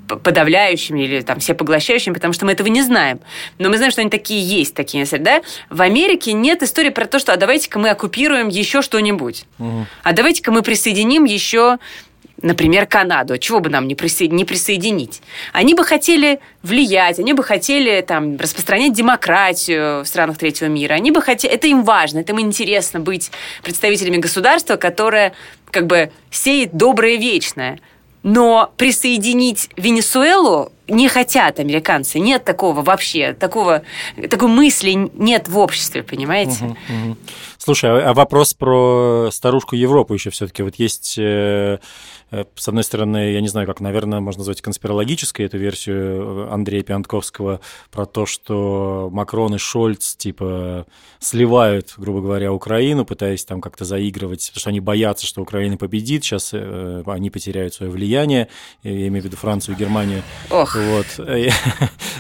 подавляющими 0.08 1.02
или 1.02 1.22
там 1.22 1.40
все 1.40 1.54
поглощающими, 1.54 2.14
потому 2.14 2.34
что 2.34 2.46
мы 2.46 2.52
этого 2.52 2.68
не 2.68 2.82
знаем. 2.82 3.20
Но 3.58 3.70
мы 3.70 3.78
знаем, 3.78 3.92
что 3.92 4.02
они 4.02 4.10
такие 4.10 4.42
есть, 4.42 4.76
такие, 4.76 5.06
да? 5.18 5.42
В 5.70 5.82
Америке 5.82 6.34
нет 6.34 6.62
истории 6.64 6.90
про 6.90 7.06
то, 7.06 7.20
что 7.20 7.34
а 7.34 7.38
давайте-ка 7.38 7.80
мы 7.80 7.90
оккупируем 7.90 8.50
еще 8.50 8.82
что-нибудь. 8.82 9.46
Угу. 9.60 9.86
А 10.04 10.14
давайте-ка 10.14 10.52
мы 10.52 10.62
присоединим 10.62 11.24
еще 11.24 11.80
например, 12.42 12.86
Канаду. 12.86 13.38
Чего 13.38 13.60
бы 13.60 13.70
нам 13.70 13.88
не, 13.88 13.96
присо... 13.96 14.26
не 14.26 14.46
присоединить? 14.46 15.22
Они 15.54 15.74
бы 15.74 15.84
хотели 15.84 16.40
влиять, 16.64 17.20
они 17.20 17.34
бы 17.34 17.44
хотели 17.44 18.02
там, 18.02 18.38
распространять 18.38 18.94
демократию 18.94 20.04
в 20.04 20.06
странах 20.06 20.38
третьего 20.38 20.68
мира. 20.68 20.94
Они 20.94 21.12
бы 21.12 21.22
хотели... 21.22 21.54
Это 21.54 21.68
им 21.68 21.84
важно, 21.84 22.20
это 22.20 22.34
им 22.34 22.42
интересно 22.42 23.00
быть 23.00 23.32
представителями 23.64 24.18
государства, 24.18 24.76
которое 24.76 25.34
как 25.72 25.88
бы 25.88 26.12
сеет 26.32 26.76
доброе 26.76 27.18
вечное. 27.18 27.80
Но 28.24 28.72
присоединить 28.78 29.70
Венесуэлу 29.78 30.72
не 30.88 31.08
хотят 31.08 31.60
американцы. 31.60 32.20
Нет 32.20 32.44
такого 32.44 32.82
вообще, 32.82 33.34
такого, 33.34 33.84
такой 34.30 34.48
мысли 34.48 35.10
нет 35.14 35.48
в 35.48 35.60
обществе, 35.60 36.02
понимаете? 36.02 36.66
Угу, 36.66 36.72
угу. 36.72 37.18
Слушай, 37.66 37.90
а, 37.90 38.12
а 38.12 38.14
вопрос 38.14 38.54
про 38.54 39.30
старушку 39.32 39.76
Европу 39.76 40.14
еще 40.14 40.30
все-таки. 40.30 40.62
Вот 40.62 40.76
есть 40.76 41.18
э, 41.18 41.80
Э, 42.32 42.46
с 42.56 42.68
одной 42.68 42.84
стороны, 42.84 43.32
я 43.32 43.42
не 43.42 43.48
знаю, 43.48 43.68
как, 43.68 43.80
наверное, 43.80 44.20
можно 44.20 44.40
назвать 44.40 44.62
конспирологической 44.62 45.46
эту 45.46 45.58
версию 45.58 46.52
Андрея 46.52 46.84
Пиантковского 46.84 47.62
про 47.92 48.06
то, 48.06 48.26
что 48.26 49.10
Макрон 49.12 49.56
и 49.56 49.58
Шольц, 49.58 50.16
типа, 50.16 50.86
сливают, 51.20 51.94
грубо 51.98 52.22
говоря, 52.22 52.52
Украину, 52.52 53.06
пытаясь 53.06 53.46
там 53.46 53.62
как-то 53.62 53.86
заигрывать, 53.86 54.48
потому 54.48 54.60
что 54.60 54.70
они 54.70 54.80
боятся, 54.80 55.26
что 55.26 55.42
Украина 55.42 55.78
победит, 55.78 56.24
сейчас 56.24 56.52
э, 56.54 57.04
они 57.06 57.30
потеряют 57.30 57.74
свое 57.74 57.92
влияние, 57.92 58.50
я 58.84 59.08
имею 59.08 59.22
в 59.22 59.26
виду 59.26 59.38
Францию 59.38 59.76
и 59.76 59.80
Германию. 59.80 60.24
Ох. 60.50 60.76
Вот. 60.76 61.08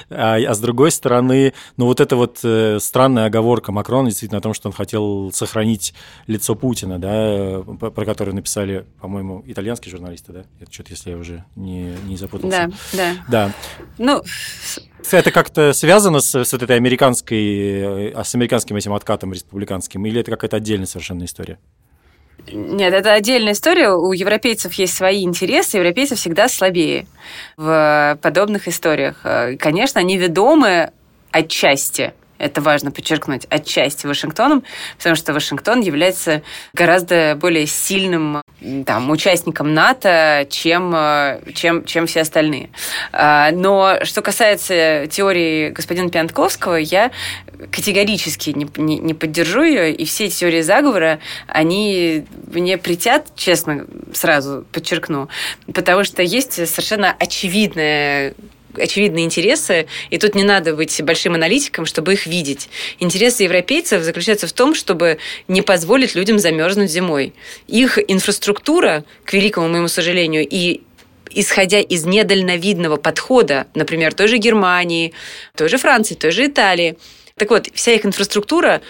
А, 0.10 0.36
а 0.36 0.54
с 0.54 0.60
другой 0.60 0.92
стороны, 0.92 1.54
ну 1.78 1.86
вот 1.86 2.00
эта 2.00 2.16
вот 2.16 2.40
э, 2.44 2.80
странная 2.80 3.26
оговорка 3.26 3.72
Макрона 3.72 4.10
действительно 4.10 4.40
о 4.40 4.42
том, 4.42 4.54
что 4.54 4.70
он 4.70 4.74
хотел 4.74 5.32
сохранить 5.34 5.94
лицо 6.28 6.56
Путина, 6.56 7.00
да, 7.00 7.62
про 7.62 8.06
которое 8.06 8.34
написали, 8.34 8.86
по-моему, 9.00 9.44
итальянский 9.46 9.92
журналисты, 9.92 10.32
да? 10.32 10.44
Это 10.60 10.72
что-то, 10.72 10.92
если 10.92 11.12
я 11.12 11.18
уже 11.18 11.44
не, 11.56 11.96
не 12.06 12.18
запутался. 12.18 12.72
Да, 12.94 13.16
да. 13.28 13.46
Да. 13.48 13.54
Ну, 13.98 14.24
это 15.12 15.32
как-то 15.32 15.74
связано 15.74 16.20
с, 16.20 16.36
с 16.36 16.52
вот 16.52 16.64
этой 16.64 16.76
американской, 16.76 18.12
э, 18.12 18.24
с 18.24 18.36
американским 18.36 18.76
этим 18.76 18.94
откатом 18.94 19.34
республиканским, 19.34 20.06
или 20.06 20.22
это 20.22 20.32
какая-то 20.32 20.58
отдельная 20.58 20.88
совершенно 20.88 21.26
история? 21.26 21.60
Нет, 22.52 22.94
это 22.94 23.14
отдельная 23.14 23.54
история. 23.54 23.92
У 23.92 24.12
европейцев 24.12 24.74
есть 24.74 24.96
свои 24.96 25.24
интересы, 25.24 25.78
европейцы 25.78 26.16
всегда 26.16 26.48
слабее 26.48 27.08
в 27.58 28.18
подобных 28.22 28.68
историях. 28.68 29.22
Э, 29.24 29.56
конечно, 29.58 30.00
они 30.00 30.18
ведомы 30.18 30.92
отчасти 31.32 32.14
это 32.38 32.62
важно 32.62 32.92
подчеркнуть, 32.92 33.46
отчасти 33.50 34.08
Вашингтоном, 34.08 34.64
потому 34.98 35.16
что 35.16 35.34
Вашингтон 35.34 35.82
является 35.82 36.42
гораздо 36.74 37.38
более 37.40 37.68
сильным 37.68 38.42
там, 38.86 39.10
участником 39.10 39.74
НАТО, 39.74 40.48
чем, 40.50 40.96
чем, 41.54 41.86
чем 41.86 42.08
все 42.08 42.22
остальные. 42.22 42.70
А, 43.12 43.52
но 43.52 44.00
что 44.04 44.22
касается 44.22 45.08
теории 45.08 45.70
господина 45.70 46.10
Пиантковского, 46.10 46.76
я 46.76 47.12
категорически 47.72 48.52
не, 48.52 48.68
не, 48.78 48.98
не 49.00 49.14
поддержу 49.14 49.64
ее, 49.64 49.94
и 49.94 50.06
все 50.06 50.26
эти 50.26 50.40
теории 50.40 50.62
заговора, 50.62 51.20
они 51.48 52.26
мне 52.52 52.78
притят, 52.78 53.28
честно, 53.36 53.86
сразу 54.14 54.66
подчеркну, 54.72 55.30
потому 55.74 56.04
что 56.04 56.22
есть 56.22 56.54
совершенно 56.68 57.16
очевидная 57.18 58.34
очевидные 58.78 59.26
интересы, 59.26 59.88
и 60.10 60.18
тут 60.18 60.36
не 60.36 60.44
надо 60.44 60.76
быть 60.76 61.02
большим 61.04 61.36
аналитиком, 61.36 61.86
чтобы 61.86 62.14
их 62.14 62.26
видеть. 62.26 62.70
Интересы 63.00 63.44
европейцев 63.44 64.04
заключаются 64.04 64.48
в 64.48 64.54
том, 64.54 64.76
чтобы 64.76 65.18
не 65.48 65.62
позволить 65.62 66.16
людям 66.16 66.40
замерзнуть 66.40 66.92
зимой. 66.92 67.34
Их 67.68 68.00
инфраструктура, 68.08 69.04
к 69.24 69.34
великому 69.34 69.68
моему 69.68 69.88
сожалению, 69.88 70.48
и 70.48 70.82
исходя 71.32 71.80
из 71.80 72.06
недальновидного 72.06 72.98
подхода, 72.98 73.68
например, 73.74 74.14
той 74.14 74.28
же 74.28 74.38
Германии, 74.38 75.14
той 75.56 75.70
же 75.70 75.78
Франции, 75.78 76.16
той 76.16 76.32
же 76.32 76.46
Италии, 76.46 76.98
так 77.38 77.50
вот, 77.50 77.68
вся 77.74 77.92
их 77.92 78.06
инфраструктура 78.06 78.82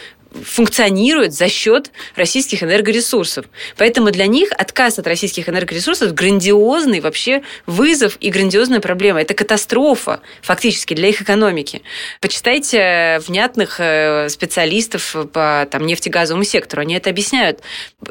функционирует 0.44 1.34
за 1.34 1.48
счет 1.48 1.92
российских 2.16 2.64
энергоресурсов. 2.64 3.46
Поэтому 3.78 4.12
для 4.12 4.28
них 4.28 4.50
отказ 4.52 5.00
от 5.00 5.08
российских 5.08 5.50
энергоресурсов 5.50 6.14
грандиозный 6.14 7.00
вообще 7.00 7.44
вызов 7.66 8.18
и 8.20 8.30
грандиозная 8.30 8.80
проблема. 8.80 9.22
Это 9.22 9.34
катастрофа 9.34 10.22
фактически 10.42 10.94
для 10.94 11.10
их 11.10 11.22
экономики. 11.22 11.82
Почитайте 12.22 13.22
внятных 13.28 13.80
э, 13.80 14.30
специалистов 14.30 15.16
по 15.32 15.68
там, 15.70 15.86
нефтегазовому 15.86 16.44
сектору. 16.44 16.82
Они 16.82 16.96
это 16.96 17.10
объясняют. 17.10 17.62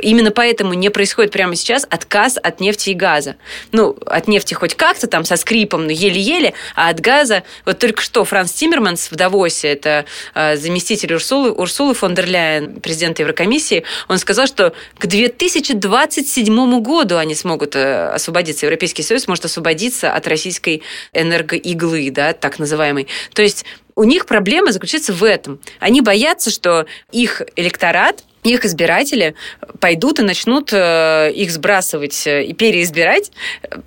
Именно 0.01 0.31
поэтому 0.31 0.75
не 0.75 0.91
происходит 0.91 1.33
прямо 1.33 1.57
сейчас 1.57 1.87
отказ 1.89 2.39
от 2.43 2.61
нефти 2.61 2.91
и 2.91 2.95
газа. 2.95 3.37
Ну, 3.73 3.97
от 4.07 4.29
нефти 4.29 4.55
хоть 4.55 4.75
как-то 4.75 5.07
там 5.07 5.25
со 5.25 5.37
скрипом, 5.37 5.87
но 5.87 5.93
еле-еле, 5.93 6.55
а 6.75 6.89
от 6.89 7.01
газа... 7.01 7.43
Вот 7.65 7.79
только 7.79 8.03
что 8.03 8.25
Франц 8.25 8.53
Тиммерманс 8.53 9.11
в 9.11 9.17
Давосе, 9.17 9.69
это 9.69 10.05
э, 10.35 10.57
заместитель 10.57 11.15
Урсулы, 11.15 11.53
Урсулы 11.53 11.95
фон 11.95 12.14
дер 12.15 12.27
Ляйен, 12.27 12.81
президента 12.81 13.23
Еврокомиссии, 13.23 13.85
он 14.09 14.19
сказал, 14.19 14.47
что 14.47 14.73
к 14.99 15.07
2027 15.07 16.81
году 16.81 17.17
они 17.17 17.35
смогут 17.35 17.77
э, 17.77 18.09
освободиться, 18.09 18.67
Европейский 18.67 19.03
Союз 19.03 19.29
может 19.29 19.45
освободиться 19.45 20.13
от 20.13 20.27
российской 20.27 20.83
энергоиглы, 21.13 22.11
да, 22.11 22.33
так 22.33 22.59
называемой. 22.59 23.09
То 23.35 23.43
есть 23.43 23.65
у 23.97 24.05
них 24.05 24.27
проблема 24.27 24.73
заключается 24.73 25.13
в 25.13 25.23
этом. 25.23 25.61
Они 25.79 26.01
боятся, 26.01 26.51
что 26.51 26.87
их 27.13 27.43
электорат 27.57 28.25
их 28.45 28.67
избиратели 28.67 29.35
пойдут 29.81 30.21
и 30.21 30.23
начнут 30.23 30.71
э, 30.73 31.33
их 31.35 31.51
сбрасывать 31.51 32.27
и 32.27 32.53
переизбирать 32.53 33.33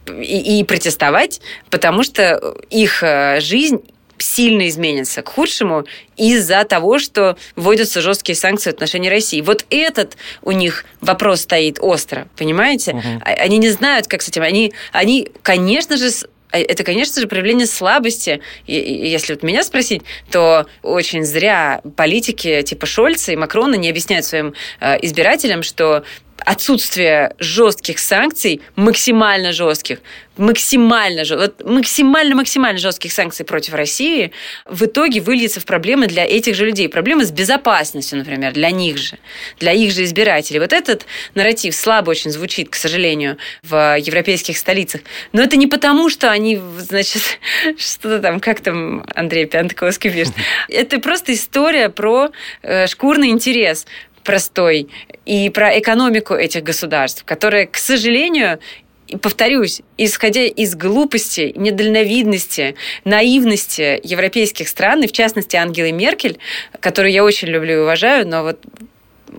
и, 0.08 0.60
и 0.60 0.64
протестовать, 0.64 1.42
потому 1.70 2.04
что 2.04 2.56
их 2.72 3.04
э, 3.04 3.40
жизнь 3.40 3.84
сильно 4.18 4.68
изменится 4.68 5.22
к 5.22 5.30
худшему 5.30 5.86
из-за 6.16 6.64
того, 6.64 7.00
что 7.00 7.38
вводятся 7.56 8.02
жесткие 8.02 8.36
санкции 8.36 8.72
в 8.72 8.74
отношении 8.74 9.10
России. 9.10 9.42
Вот 9.42 9.66
этот 9.70 10.18
у 10.42 10.52
них 10.52 10.86
вопрос 11.02 11.42
стоит 11.42 11.78
остро, 11.80 12.28
понимаете? 12.38 12.94
Угу. 12.94 13.22
Они 13.24 13.58
не 13.58 13.70
знают, 13.70 14.08
как 14.08 14.22
с 14.22 14.30
этим. 14.30 14.42
Они, 14.42 14.74
они 14.92 15.30
конечно 15.44 15.98
же, 15.98 16.10
а 16.50 16.60
это, 16.60 16.84
конечно 16.84 17.22
же, 17.22 17.28
проявление 17.28 17.68
слабости. 17.68 18.42
И, 18.66 18.74
если 18.74 19.34
вот 19.34 19.44
меня 19.44 19.64
спросить, 19.64 20.04
то 20.32 20.66
очень 20.82 21.26
зря 21.26 21.82
политики 21.96 22.62
типа 22.62 22.86
Шольца 22.86 23.34
и 23.34 23.36
Макрона 23.36 23.76
не 23.76 23.90
объясняют 23.90 24.26
своим 24.26 24.54
э, 24.80 24.98
избирателям, 25.02 25.62
что 25.62 26.04
отсутствие 26.46 27.36
жестких 27.40 28.00
санкций, 28.00 28.62
максимально 28.76 29.52
жестких, 29.52 30.00
максимально, 30.38 31.24
вот 31.36 31.66
максимально, 31.66 32.36
максимально 32.36 32.78
жестких 32.80 33.12
санкций 33.12 33.46
против 33.46 33.74
России 33.74 34.32
в 34.66 34.86
итоге 34.86 35.20
выльется 35.20 35.60
в 35.60 35.66
проблемы 35.66 36.08
для 36.08 36.26
этих 36.26 36.56
же 36.56 36.66
людей. 36.66 36.90
Проблемы 36.90 37.26
с 37.26 37.32
безопасностью, 37.32 38.20
например, 38.20 38.54
для 38.54 38.72
них 38.72 38.98
же, 38.98 39.18
для 39.60 39.74
их 39.74 39.92
же 39.92 40.04
избирателей. 40.04 40.60
Вот 40.60 40.74
этот 40.74 41.06
нарратив 41.36 41.76
слабо 41.76 42.12
очень 42.12 42.32
звучит, 42.32 42.70
к 42.70 42.76
сожалению, 42.76 43.38
в 43.64 43.98
европейских 43.98 44.58
столицах. 44.58 45.02
Но 45.34 45.42
это 45.42 45.58
не 45.58 45.68
потому, 45.68 46.10
что 46.10 46.32
они, 46.32 46.60
значит, 46.78 47.40
что-то 47.78 48.20
там, 48.20 48.40
как 48.40 48.62
там 48.62 49.06
Андрей 49.16 49.46
Пянтковский 49.46 50.12
пишет. 50.12 50.34
Это 50.70 51.00
просто 51.00 51.34
история 51.34 51.90
про 51.90 52.30
э, 52.62 52.88
шкурный 52.88 53.30
интерес 53.30 53.86
простой 54.28 54.90
и 55.26 55.50
про 55.50 55.80
экономику 55.80 56.34
этих 56.34 56.62
государств, 56.62 57.24
которая, 57.24 57.66
к 57.66 57.78
сожалению, 57.78 58.60
и 59.08 59.16
повторюсь, 59.16 59.82
исходя 59.98 60.44
из 60.44 60.76
глупости, 60.76 61.54
недальновидности, 61.56 62.76
наивности 63.06 64.02
европейских 64.04 64.68
стран, 64.68 65.04
и 65.04 65.08
в 65.08 65.14
частности 65.14 65.56
Ангелы 65.56 65.94
Меркель, 65.94 66.40
которую 66.82 67.14
я 67.14 67.24
очень 67.24 67.48
люблю 67.48 67.74
и 67.74 67.82
уважаю, 67.84 68.28
но 68.28 68.44
вот 68.44 68.60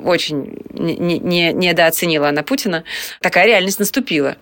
очень 0.03 0.59
не, 0.73 1.19
не, 1.19 1.53
недооценила 1.53 2.31
она 2.31 2.43
Путина, 2.43 2.85
такая 3.21 3.47
реальность 3.47 3.79
наступила. 3.79 4.39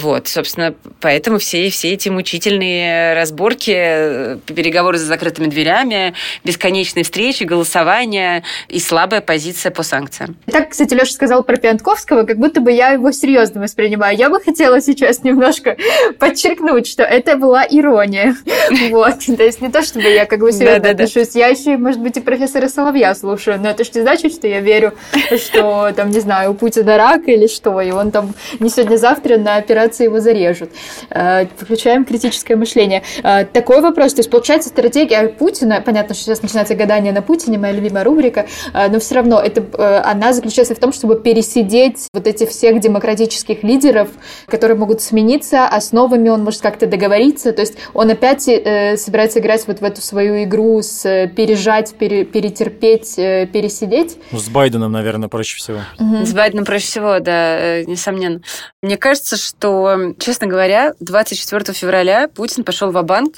Вот, 0.00 0.28
собственно, 0.28 0.74
поэтому 1.00 1.38
все, 1.38 1.68
все 1.68 1.92
эти 1.92 2.08
мучительные 2.08 3.14
разборки, 3.14 4.38
переговоры 4.46 4.98
за 4.98 5.06
закрытыми 5.06 5.46
дверями, 5.46 6.14
бесконечные 6.42 7.04
встречи, 7.04 7.44
голосования 7.44 8.44
и 8.68 8.80
слабая 8.80 9.20
позиция 9.20 9.70
по 9.70 9.82
санкциям. 9.82 10.36
Так, 10.50 10.70
кстати, 10.70 10.94
Леша 10.94 11.12
сказал 11.12 11.42
про 11.42 11.56
Пиантковского, 11.56 12.24
как 12.24 12.38
будто 12.38 12.60
бы 12.60 12.72
я 12.72 12.90
его 12.90 13.12
серьезно 13.12 13.60
воспринимаю. 13.60 14.16
Я 14.16 14.30
бы 14.30 14.40
хотела 14.40 14.80
сейчас 14.80 15.22
немножко 15.22 15.76
подчеркнуть, 16.18 16.86
что 16.86 17.02
это 17.02 17.36
была 17.36 17.64
ирония. 17.68 18.36
Вот. 18.90 19.20
То 19.20 19.42
есть 19.42 19.60
не 19.60 19.70
то, 19.70 19.82
чтобы 19.82 20.08
я 20.08 20.26
как 20.26 20.40
бы 20.40 20.52
серьезно 20.52 20.90
отношусь. 20.90 21.34
Я 21.34 21.48
еще, 21.48 21.76
может 21.76 22.00
быть, 22.00 22.16
и 22.16 22.20
профессора 22.20 22.68
Соловья 22.68 23.14
слушаю, 23.14 23.60
но 23.60 23.70
это 23.70 23.84
же 23.84 23.90
не 23.94 24.00
значит, 24.02 24.32
что 24.32 24.46
я 24.46 24.60
верю, 24.60 24.94
что 25.36 25.92
там, 25.94 26.10
не 26.10 26.20
знаю, 26.20 26.52
у 26.52 26.54
Путина 26.54 26.96
рак 26.96 27.28
или 27.28 27.46
что, 27.46 27.80
и 27.80 27.90
он 27.90 28.10
там 28.10 28.34
не 28.60 28.68
сегодня-завтра 28.68 29.38
на 29.38 29.60
операции 29.74 30.04
его 30.04 30.20
зарежут. 30.20 30.70
Э, 31.10 31.46
включаем 31.56 32.04
критическое 32.04 32.56
мышление. 32.56 33.02
Э, 33.22 33.44
такой 33.44 33.80
вопрос. 33.80 34.14
То 34.14 34.20
есть, 34.20 34.30
получается, 34.30 34.68
стратегия 34.68 35.28
Путина, 35.28 35.82
понятно, 35.84 36.14
что 36.14 36.24
сейчас 36.24 36.42
начинается 36.42 36.74
гадание 36.74 37.12
на 37.12 37.22
Путине, 37.22 37.58
моя 37.58 37.72
любимая 37.72 38.04
рубрика, 38.04 38.46
э, 38.72 38.88
но 38.88 39.00
все 39.00 39.16
равно 39.16 39.40
это, 39.40 39.64
она 40.04 40.32
заключается 40.32 40.74
в 40.74 40.78
том, 40.78 40.92
чтобы 40.92 41.20
пересидеть 41.20 42.08
вот 42.12 42.26
этих 42.26 42.50
всех 42.50 42.80
демократических 42.80 43.62
лидеров, 43.62 44.08
которые 44.46 44.78
могут 44.78 45.00
смениться, 45.02 45.66
а 45.66 45.80
с 45.80 45.92
новыми 45.92 46.28
он 46.28 46.44
может 46.44 46.60
как-то 46.60 46.86
договориться. 46.86 47.52
То 47.52 47.62
есть 47.62 47.74
он 47.94 48.10
опять 48.10 48.42
собирается 48.42 49.40
играть 49.40 49.66
вот 49.66 49.80
в 49.80 49.84
эту 49.84 50.00
свою 50.00 50.44
игру 50.44 50.80
с 50.82 51.02
пережать, 51.34 51.94
пере, 51.94 52.24
перетерпеть, 52.24 53.16
пересидеть. 53.16 54.18
Ну, 54.30 54.38
с 54.38 54.48
Байденом, 54.48 54.92
наверное, 54.92 55.28
проще 55.28 55.56
всего. 55.56 55.78
Угу. 55.98 56.26
С 56.26 56.32
Байденом 56.32 56.64
проще 56.64 56.86
всего, 56.86 57.18
да, 57.20 57.82
несомненно. 57.82 58.40
Мне 58.82 58.96
кажется, 58.96 59.36
что 59.36 59.63
что, 59.64 60.12
честно 60.18 60.46
говоря, 60.46 60.92
24 61.00 61.72
февраля 61.72 62.28
Путин 62.28 62.64
пошел 62.64 62.90
в 62.90 63.02
банк 63.02 63.36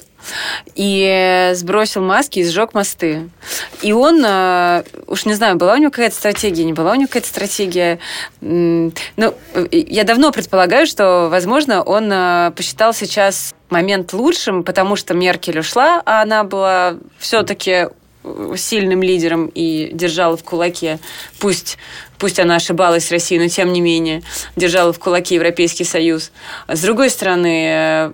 и 0.75 1.51
сбросил 1.53 2.01
маски 2.01 2.39
и 2.39 2.45
сжег 2.45 2.73
мосты. 2.73 3.29
И 3.81 3.93
он, 3.93 4.21
э, 4.25 4.83
уж 5.07 5.23
не 5.23 5.35
знаю, 5.35 5.55
была 5.55 5.75
у 5.75 5.77
него 5.77 5.89
какая-то 5.89 6.17
стратегия, 6.17 6.65
не 6.65 6.73
была 6.73 6.91
у 6.91 6.95
него 6.95 7.07
какая-то 7.07 7.29
стратегия. 7.29 7.99
Ну, 8.41 8.91
я 9.71 10.03
давно 10.03 10.33
предполагаю, 10.33 10.85
что, 10.85 11.29
возможно, 11.31 11.81
он 11.81 12.11
э, 12.11 12.51
посчитал 12.57 12.93
сейчас 12.93 13.55
момент 13.69 14.11
лучшим, 14.11 14.65
потому 14.65 14.97
что 14.97 15.13
Меркель 15.13 15.59
ушла, 15.59 16.01
а 16.05 16.23
она 16.23 16.43
была 16.43 16.97
все-таки 17.19 17.87
сильным 18.55 19.01
лидером 19.03 19.51
и 19.53 19.89
держала 19.93 20.37
в 20.37 20.43
кулаке, 20.43 20.99
пусть, 21.39 21.77
пусть 22.17 22.39
она 22.39 22.55
ошибалась 22.55 23.05
с 23.05 23.11
Россией, 23.11 23.41
но 23.41 23.47
тем 23.47 23.73
не 23.73 23.81
менее 23.81 24.23
держала 24.55 24.93
в 24.93 24.99
кулаке 24.99 25.35
Европейский 25.35 25.83
Союз. 25.83 26.31
С 26.67 26.81
другой 26.81 27.09
стороны, 27.09 28.11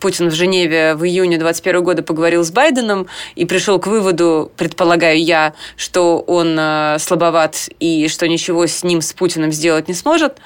Путин 0.00 0.28
в 0.28 0.34
Женеве 0.34 0.94
в 0.94 1.04
июне 1.04 1.38
2021 1.38 1.84
года 1.84 2.02
поговорил 2.02 2.44
с 2.44 2.50
Байденом 2.50 3.06
и 3.34 3.44
пришел 3.44 3.78
к 3.78 3.86
выводу, 3.86 4.50
предполагаю 4.56 5.22
я, 5.22 5.54
что 5.76 6.20
он 6.20 6.56
э, 6.58 6.96
слабоват 6.98 7.68
и 7.80 8.08
что 8.08 8.28
ничего 8.28 8.66
с 8.66 8.82
ним, 8.82 9.00
с 9.00 9.12
Путиным 9.12 9.52
сделать 9.52 9.88
не 9.88 9.94
сможет 9.94 10.38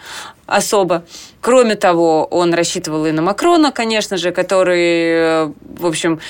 особо. 0.49 1.05
Кроме 1.41 1.77
того, 1.77 2.25
он 2.25 2.55
рассчитывал 2.55 3.07
и 3.07 3.13
на 3.13 3.23
Макрона, 3.23 3.71
конечно 3.71 4.17
же, 4.17 4.33
который, 4.33 4.81
э, 4.81 5.53
в 5.79 5.87
общем, 5.87 6.21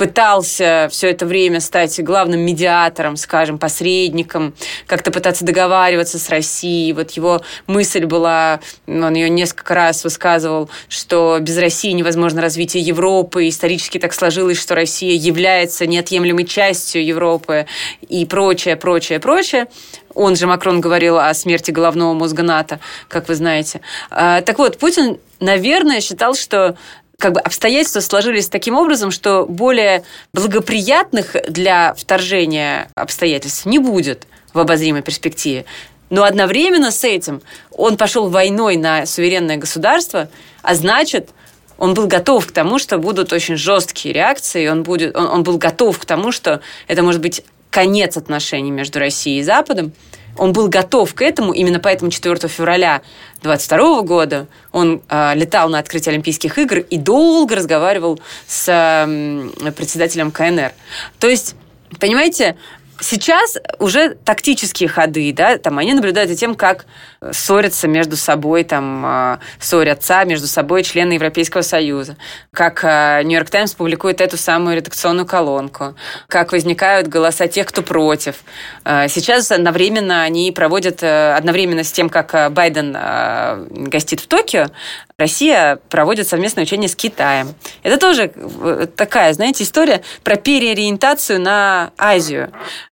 пытался 0.00 0.88
все 0.90 1.10
это 1.10 1.26
время 1.26 1.60
стать 1.60 2.02
главным 2.02 2.40
медиатором, 2.40 3.16
скажем, 3.16 3.58
посредником, 3.58 4.54
как-то 4.86 5.10
пытаться 5.10 5.44
договариваться 5.44 6.18
с 6.18 6.30
Россией. 6.30 6.94
Вот 6.94 7.10
его 7.10 7.42
мысль 7.66 8.06
была, 8.06 8.60
он 8.86 9.12
ее 9.12 9.28
несколько 9.28 9.74
раз 9.74 10.02
высказывал, 10.02 10.70
что 10.88 11.36
без 11.42 11.58
России 11.58 11.90
невозможно 11.90 12.40
развитие 12.40 12.82
Европы. 12.82 13.46
Исторически 13.46 13.98
так 13.98 14.14
сложилось, 14.14 14.58
что 14.58 14.74
Россия 14.74 15.12
является 15.12 15.86
неотъемлемой 15.86 16.46
частью 16.46 17.04
Европы 17.04 17.66
и 18.08 18.24
прочее, 18.24 18.76
прочее, 18.76 19.20
прочее. 19.20 19.66
Он 20.14 20.34
же, 20.34 20.46
Макрон, 20.46 20.80
говорил 20.80 21.18
о 21.18 21.32
смерти 21.34 21.72
головного 21.72 22.14
мозга 22.14 22.42
НАТО, 22.42 22.80
как 23.08 23.28
вы 23.28 23.34
знаете. 23.34 23.82
А, 24.10 24.40
так 24.40 24.58
вот, 24.58 24.78
Путин, 24.78 25.18
наверное, 25.40 26.00
считал, 26.00 26.34
что 26.34 26.76
как 27.20 27.34
бы 27.34 27.40
обстоятельства 27.40 28.00
сложились 28.00 28.48
таким 28.48 28.74
образом, 28.74 29.12
что 29.12 29.46
более 29.46 30.02
благоприятных 30.32 31.36
для 31.48 31.94
вторжения 31.94 32.90
обстоятельств 32.96 33.66
не 33.66 33.78
будет 33.78 34.26
в 34.52 34.58
обозримой 34.58 35.02
перспективе. 35.02 35.64
Но 36.08 36.24
одновременно 36.24 36.90
с 36.90 37.04
этим 37.04 37.40
он 37.70 37.96
пошел 37.96 38.28
войной 38.28 38.76
на 38.76 39.06
суверенное 39.06 39.58
государство, 39.58 40.28
а 40.62 40.74
значит, 40.74 41.30
он 41.78 41.94
был 41.94 42.08
готов 42.08 42.46
к 42.46 42.52
тому, 42.52 42.78
что 42.78 42.98
будут 42.98 43.32
очень 43.32 43.56
жесткие 43.56 44.12
реакции, 44.12 44.66
он, 44.66 44.82
будет, 44.82 45.16
он, 45.16 45.26
он 45.26 45.42
был 45.44 45.56
готов 45.56 45.98
к 45.98 46.04
тому, 46.04 46.32
что 46.32 46.60
это 46.88 47.02
может 47.02 47.20
быть 47.20 47.44
конец 47.70 48.16
отношений 48.16 48.70
между 48.72 48.98
Россией 48.98 49.40
и 49.40 49.44
Западом. 49.44 49.92
Он 50.36 50.52
был 50.52 50.68
готов 50.68 51.14
к 51.14 51.22
этому, 51.22 51.52
именно 51.52 51.80
поэтому 51.80 52.10
4 52.10 52.48
февраля 52.48 53.02
22 53.42 54.02
года 54.02 54.46
он 54.72 55.02
э, 55.08 55.34
летал 55.34 55.68
на 55.68 55.78
открытие 55.78 56.12
Олимпийских 56.12 56.58
игр 56.58 56.78
и 56.78 56.98
долго 56.98 57.56
разговаривал 57.56 58.20
с 58.46 58.68
э, 58.68 59.70
председателем 59.72 60.30
КНР. 60.30 60.72
То 61.18 61.28
есть, 61.28 61.54
понимаете, 61.98 62.56
сейчас 63.00 63.56
уже 63.78 64.14
тактические 64.14 64.88
ходы, 64.88 65.32
да, 65.32 65.58
там 65.58 65.78
они 65.78 65.94
наблюдают 65.94 66.30
за 66.30 66.36
тем, 66.36 66.54
как 66.54 66.86
ссорятся 67.32 67.88
между 67.88 68.16
собой, 68.16 68.64
там, 68.64 69.02
а, 69.04 69.40
ссорятся 69.58 70.24
между 70.24 70.46
собой 70.46 70.82
члены 70.82 71.14
Европейского 71.14 71.62
Союза, 71.62 72.16
как 72.52 72.80
а, 72.84 73.22
Нью-Йорк 73.22 73.50
Таймс 73.50 73.74
публикует 73.74 74.20
эту 74.20 74.36
самую 74.36 74.76
редакционную 74.76 75.26
колонку, 75.26 75.94
как 76.28 76.52
возникают 76.52 77.08
голоса 77.08 77.46
тех, 77.46 77.66
кто 77.66 77.82
против. 77.82 78.36
А, 78.84 79.08
сейчас 79.08 79.50
одновременно 79.50 80.22
они 80.22 80.50
проводят, 80.52 81.02
одновременно 81.02 81.84
с 81.84 81.92
тем, 81.92 82.08
как 82.08 82.52
Байден 82.52 82.96
гостит 83.88 84.20
в 84.20 84.26
Токио, 84.26 84.68
Россия 85.20 85.78
проводит 85.90 86.26
совместное 86.26 86.64
учение 86.64 86.88
с 86.88 86.96
Китаем. 86.96 87.54
Это 87.82 87.98
тоже 87.98 88.32
э, 88.34 88.86
такая, 88.96 89.34
знаете, 89.34 89.64
история 89.64 90.02
про 90.24 90.36
переориентацию 90.36 91.38
на 91.38 91.92
Азию. 91.98 92.50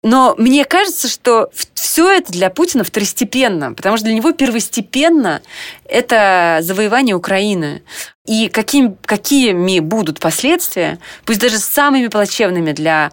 Но 0.07 0.37
мне 0.39 0.65
кажется, 0.65 1.09
что 1.09 1.51
все 1.75 2.09
это 2.09 2.31
для 2.31 2.49
Путина 2.49 2.85
второстепенно, 2.85 3.73
потому 3.73 3.97
что 3.97 4.07
для 4.07 4.15
него 4.15 4.31
первостепенно 4.31 5.43
это 5.85 6.61
завоевание 6.63 7.17
Украины. 7.17 7.83
И 8.25 8.49
каким, 8.49 8.97
какими 9.05 9.81
будут 9.81 10.21
последствия, 10.21 11.01
пусть 11.25 11.41
даже 11.41 11.59
самыми 11.59 12.07
плачевными 12.07 12.71
для 12.71 13.11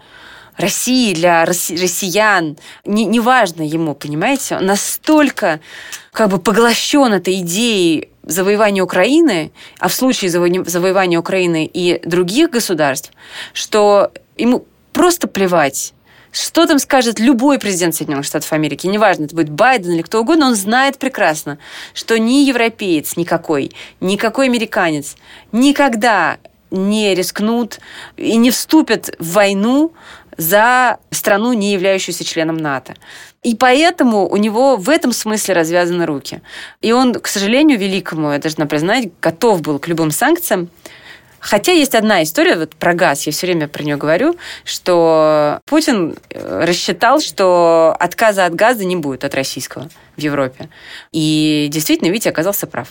России, 0.55 1.15
для 1.15 1.45
россиян, 1.45 2.57
не, 2.85 3.05
неважно 3.05 3.63
ему, 3.63 3.95
понимаете, 3.95 4.57
он 4.57 4.67
настолько 4.67 5.61
как 6.11 6.29
бы 6.29 6.37
поглощен 6.37 7.11
этой 7.11 7.39
идеей 7.39 8.09
завоевания 8.21 8.83
Украины, 8.83 9.51
а 9.79 9.87
в 9.87 9.95
случае 9.95 10.29
завоевания 10.29 11.19
Украины 11.19 11.65
и 11.65 12.07
других 12.07 12.51
государств, 12.51 13.11
что 13.51 14.11
ему 14.37 14.67
просто 14.91 15.27
плевать 15.27 15.95
что 16.33 16.65
там 16.65 16.79
скажет 16.79 17.19
любой 17.19 17.59
президент 17.59 17.95
Соединенных 17.95 18.25
Штатов 18.25 18.51
Америки, 18.51 18.87
неважно, 18.87 19.25
это 19.25 19.35
будет 19.35 19.49
Байден 19.49 19.91
или 19.91 20.01
кто 20.01 20.19
угодно, 20.19 20.47
он 20.47 20.55
знает 20.55 20.97
прекрасно, 20.97 21.59
что 21.93 22.17
ни 22.19 22.45
европеец 22.45 23.15
никакой, 23.15 23.71
никакой 24.01 24.47
американец 24.47 25.15
никогда 25.51 26.37
не 26.71 27.13
рискнут 27.13 27.79
и 28.17 28.35
не 28.35 28.49
вступят 28.49 29.15
в 29.19 29.33
войну 29.33 29.93
за 30.35 30.97
страну, 31.11 31.53
не 31.53 31.71
являющуюся 31.73 32.23
членом 32.23 32.57
НАТО. 32.57 32.95
И 33.43 33.55
поэтому 33.55 34.27
у 34.27 34.37
него 34.37 34.77
в 34.77 34.89
этом 34.89 35.11
смысле 35.11 35.53
развязаны 35.53 36.07
руки. 36.07 36.41
И 36.81 36.91
он, 36.91 37.13
к 37.13 37.27
сожалению, 37.27 37.77
великому, 37.77 38.31
я 38.31 38.39
должна 38.39 38.65
признать, 38.65 39.09
готов 39.21 39.61
был 39.61 39.77
к 39.77 39.87
любым 39.87 40.09
санкциям, 40.09 40.69
Хотя 41.43 41.73
есть 41.73 41.93
одна 41.93 42.23
история 42.23 42.55
вот 42.55 42.73
про 42.75 42.93
газ, 42.93 43.27
я 43.27 43.33
все 43.33 43.47
время 43.47 43.67
про 43.67 43.83
нее 43.83 43.97
говорю, 43.97 44.37
что 44.63 45.59
Путин 45.65 46.15
э, 46.29 46.63
рассчитал, 46.65 47.19
что 47.19 47.93
отказа 47.99 48.45
от 48.45 48.55
газа 48.55 48.85
не 48.85 48.95
будет 48.95 49.25
от 49.25 49.35
российского 49.35 49.89
в 50.15 50.21
Европе. 50.21 50.69
И 51.11 51.67
действительно, 51.69 52.07
видите, 52.07 52.29
оказался 52.29 52.65
прав. 52.65 52.87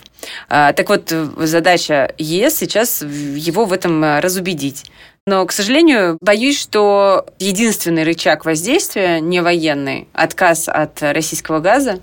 А, 0.50 0.74
так 0.74 0.90
вот, 0.90 1.14
задача 1.38 2.14
ЕС 2.18 2.58
сейчас 2.58 3.00
его 3.00 3.64
в 3.64 3.72
этом 3.72 4.04
э, 4.04 4.20
разубедить. 4.20 4.84
Но, 5.26 5.46
к 5.46 5.52
сожалению, 5.52 6.18
боюсь, 6.20 6.60
что 6.60 7.24
единственный 7.38 8.02
рычаг 8.02 8.44
воздействия, 8.44 9.20
не 9.20 9.40
военный, 9.40 10.08
отказ 10.12 10.68
от 10.68 11.00
российского 11.00 11.60
газа, 11.60 12.00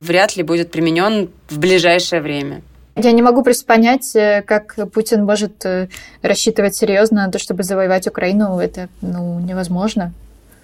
вряд 0.00 0.36
ли 0.36 0.42
будет 0.42 0.72
применен 0.72 1.30
в 1.48 1.58
ближайшее 1.58 2.22
время. 2.22 2.62
Я 2.94 3.12
не 3.12 3.22
могу 3.22 3.42
просто 3.42 3.64
понять, 3.64 4.14
э, 4.14 4.42
как 4.42 4.76
Путин 4.92 5.24
может 5.24 5.64
э, 5.64 5.88
рассчитывать 6.20 6.74
серьезно 6.74 7.26
на 7.26 7.32
то, 7.32 7.38
чтобы 7.38 7.62
завоевать 7.62 8.06
Украину. 8.06 8.58
Это 8.58 8.88
ну, 9.00 9.40
невозможно. 9.40 10.12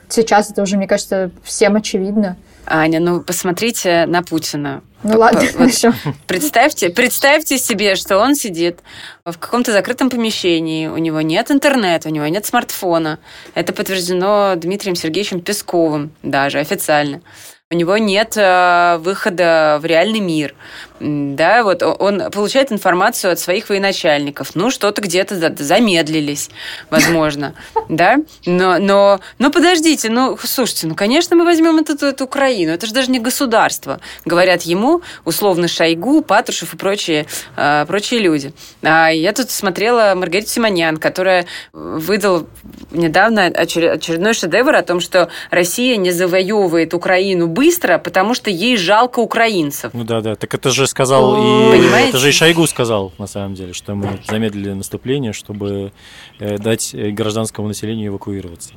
Сейчас 0.08 0.50
это 0.50 0.62
уже, 0.62 0.76
мне 0.76 0.86
кажется, 0.86 1.30
всем 1.42 1.76
очевидно. 1.76 2.36
Аня, 2.66 3.00
ну 3.00 3.20
посмотрите 3.20 4.04
на 4.06 4.22
Путина. 4.22 4.82
Ну 5.02 5.18
ладно, 5.18 5.40
вот, 5.40 5.50
хорошо. 5.56 5.94
Представьте, 6.26 6.90
представьте 6.90 7.56
себе, 7.58 7.94
что 7.94 8.18
он 8.18 8.34
сидит 8.34 8.80
в 9.24 9.38
каком-то 9.38 9.72
закрытом 9.72 10.10
помещении, 10.10 10.86
у 10.86 10.98
него 10.98 11.20
нет 11.22 11.50
интернета, 11.50 12.08
у 12.08 12.12
него 12.12 12.26
нет 12.26 12.44
смартфона. 12.44 13.18
Это 13.54 13.72
подтверждено 13.72 14.54
Дмитрием 14.56 14.96
Сергеевичем 14.96 15.40
Песковым 15.40 16.10
даже 16.22 16.58
официально 16.58 17.22
у 17.70 17.74
него 17.74 17.98
нет 17.98 18.32
э, 18.36 18.96
выхода 19.00 19.78
в 19.82 19.84
реальный 19.84 20.20
мир. 20.20 20.54
Да, 21.00 21.62
вот 21.62 21.82
он 21.82 22.30
получает 22.30 22.72
информацию 22.72 23.32
от 23.32 23.38
своих 23.38 23.68
военачальников. 23.68 24.54
Ну, 24.54 24.70
что-то 24.70 25.00
где-то 25.00 25.36
замедлились, 25.62 26.50
возможно, 26.90 27.54
да. 27.88 28.16
Но, 28.46 28.78
но, 28.78 29.20
но 29.38 29.50
подождите, 29.50 30.10
ну, 30.10 30.36
слушайте, 30.42 30.86
ну, 30.86 30.94
конечно, 30.94 31.36
мы 31.36 31.44
возьмем 31.44 31.78
эту, 31.78 32.04
эту 32.04 32.24
Украину. 32.24 32.72
Это 32.72 32.86
же 32.86 32.92
даже 32.92 33.10
не 33.10 33.20
государство, 33.20 34.00
говорят 34.24 34.62
ему, 34.62 35.02
условно, 35.24 35.68
Шойгу, 35.68 36.22
Патрушев 36.22 36.74
и 36.74 36.76
прочие, 36.76 37.26
э, 37.56 37.84
прочие 37.86 38.20
люди. 38.20 38.52
А 38.82 39.08
я 39.08 39.32
тут 39.32 39.50
смотрела 39.50 40.14
Маргариту 40.16 40.48
Симонян, 40.48 40.96
которая 40.96 41.46
выдала 41.72 42.46
недавно 42.90 43.44
очередной 43.46 44.34
шедевр 44.34 44.74
о 44.74 44.82
том, 44.82 45.00
что 45.00 45.28
Россия 45.50 45.96
не 45.96 46.10
завоевывает 46.10 46.94
Украину 46.94 47.46
быстро, 47.46 47.98
потому 47.98 48.34
что 48.34 48.50
ей 48.50 48.76
жалко 48.76 49.20
украинцев. 49.20 49.92
Ну 49.94 50.04
да, 50.04 50.20
да. 50.20 50.34
Так 50.34 50.54
это 50.54 50.70
же 50.70 50.87
сказал 50.88 51.36
и 51.36 51.78
Понимаете? 51.78 52.08
это 52.10 52.18
же 52.18 52.28
и 52.30 52.32
Шойгу 52.32 52.66
сказал 52.66 53.12
на 53.18 53.26
самом 53.26 53.54
деле, 53.54 53.72
что 53.72 53.94
мы 53.94 54.18
замедлили 54.28 54.72
наступление, 54.72 55.32
чтобы 55.32 55.92
э, 56.38 56.58
дать 56.58 56.94
гражданскому 56.94 57.68
населению 57.68 58.08
эвакуироваться. 58.08 58.72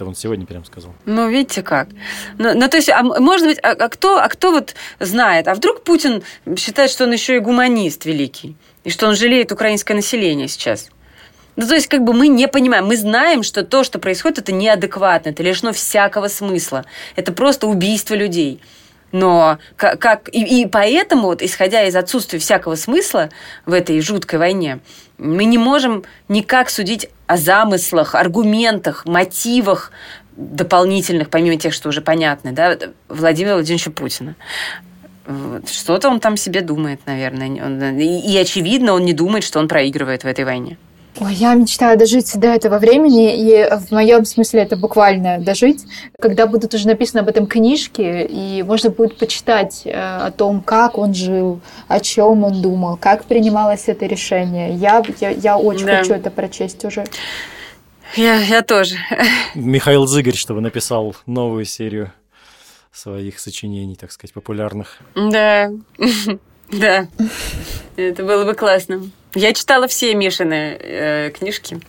Это 0.00 0.08
он 0.08 0.14
сегодня 0.14 0.46
прям 0.46 0.64
сказал. 0.64 0.94
Ну, 1.04 1.28
видите 1.28 1.62
как. 1.62 1.88
Ну, 2.38 2.54
ну 2.54 2.68
то 2.68 2.78
есть, 2.78 2.88
а, 2.88 3.02
может 3.02 3.46
быть, 3.46 3.58
а, 3.62 3.72
а, 3.72 3.88
кто, 3.88 4.18
а 4.18 4.28
кто 4.28 4.52
вот 4.52 4.74
знает? 4.98 5.46
А 5.46 5.54
вдруг 5.54 5.82
Путин 5.82 6.22
считает, 6.56 6.90
что 6.90 7.04
он 7.04 7.12
еще 7.12 7.36
и 7.36 7.40
гуманист 7.40 8.06
великий? 8.06 8.56
И 8.84 8.90
что 8.90 9.08
он 9.08 9.14
жалеет 9.14 9.52
украинское 9.52 9.94
население 9.94 10.48
сейчас? 10.48 10.88
Ну, 11.56 11.66
то 11.66 11.74
есть, 11.74 11.88
как 11.88 12.02
бы 12.02 12.14
мы 12.14 12.28
не 12.28 12.48
понимаем, 12.48 12.86
мы 12.86 12.96
знаем, 12.96 13.42
что 13.42 13.62
то, 13.62 13.84
что 13.84 13.98
происходит, 13.98 14.38
это 14.38 14.52
неадекватно, 14.52 15.30
это 15.30 15.42
лишено 15.42 15.74
всякого 15.74 16.28
смысла. 16.28 16.86
Это 17.16 17.32
просто 17.32 17.66
убийство 17.66 18.14
людей. 18.14 18.60
Но 19.12 19.58
как, 19.76 19.98
как 19.98 20.28
и, 20.32 20.62
и 20.62 20.66
поэтому, 20.66 21.22
вот, 21.28 21.42
исходя 21.42 21.82
из 21.84 21.96
отсутствия 21.96 22.38
всякого 22.38 22.76
смысла 22.76 23.30
в 23.66 23.72
этой 23.72 24.00
жуткой 24.00 24.38
войне, 24.38 24.80
мы 25.18 25.44
не 25.44 25.58
можем 25.58 26.04
никак 26.28 26.70
судить 26.70 27.08
о 27.26 27.36
замыслах, 27.36 28.14
аргументах, 28.14 29.04
мотивах 29.06 29.92
дополнительных, 30.36 31.28
помимо 31.28 31.56
тех, 31.56 31.74
что 31.74 31.88
уже 31.88 32.00
понятны, 32.00 32.52
да, 32.52 32.78
Владимира 33.08 33.54
Владимировича 33.54 33.90
Путина. 33.90 34.36
Что-то 35.70 36.08
он 36.08 36.18
там 36.18 36.36
себе 36.36 36.60
думает, 36.60 37.00
наверное. 37.06 37.92
И, 37.92 38.32
и 38.32 38.36
очевидно, 38.38 38.94
он 38.94 39.04
не 39.04 39.12
думает, 39.12 39.44
что 39.44 39.58
он 39.58 39.68
проигрывает 39.68 40.24
в 40.24 40.26
этой 40.26 40.44
войне. 40.44 40.78
Ой, 41.22 41.34
я 41.34 41.52
мечтаю 41.52 41.98
дожить 41.98 42.32
до 42.38 42.48
этого 42.48 42.78
времени, 42.78 43.36
и 43.36 43.68
в 43.76 43.90
моем 43.92 44.24
смысле 44.24 44.62
это 44.62 44.76
буквально 44.76 45.38
дожить, 45.38 45.84
когда 46.18 46.46
будут 46.46 46.72
уже 46.72 46.86
написаны 46.86 47.20
об 47.20 47.28
этом 47.28 47.46
книжки, 47.46 48.26
и 48.26 48.62
можно 48.62 48.88
будет 48.88 49.18
почитать 49.18 49.82
э, 49.84 49.90
о 49.92 50.30
том, 50.30 50.62
как 50.62 50.96
он 50.96 51.12
жил, 51.12 51.60
о 51.88 52.00
чем 52.00 52.42
он 52.44 52.62
думал, 52.62 52.96
как 52.96 53.24
принималось 53.24 53.84
это 53.88 54.06
решение. 54.06 54.74
Я, 54.74 55.02
я, 55.20 55.28
я 55.28 55.58
очень 55.58 55.84
да. 55.84 55.98
хочу 55.98 56.14
это 56.14 56.30
прочесть 56.30 56.82
уже. 56.86 57.04
Я, 58.16 58.36
я 58.36 58.62
тоже. 58.62 58.96
Михаил 59.54 60.06
Зыгорь, 60.06 60.34
чтобы 60.34 60.62
написал 60.62 61.14
новую 61.26 61.66
серию 61.66 62.12
своих 62.92 63.40
сочинений, 63.40 63.94
так 63.94 64.10
сказать, 64.10 64.32
популярных. 64.32 64.96
Да, 65.14 65.70
да. 66.72 67.08
Это 67.96 68.24
было 68.24 68.46
бы 68.46 68.54
классно. 68.54 69.02
Я 69.34 69.52
читала 69.52 69.86
все 69.88 70.14
Мишины 70.14 70.76
э, 70.80 71.30
книжки 71.30 71.80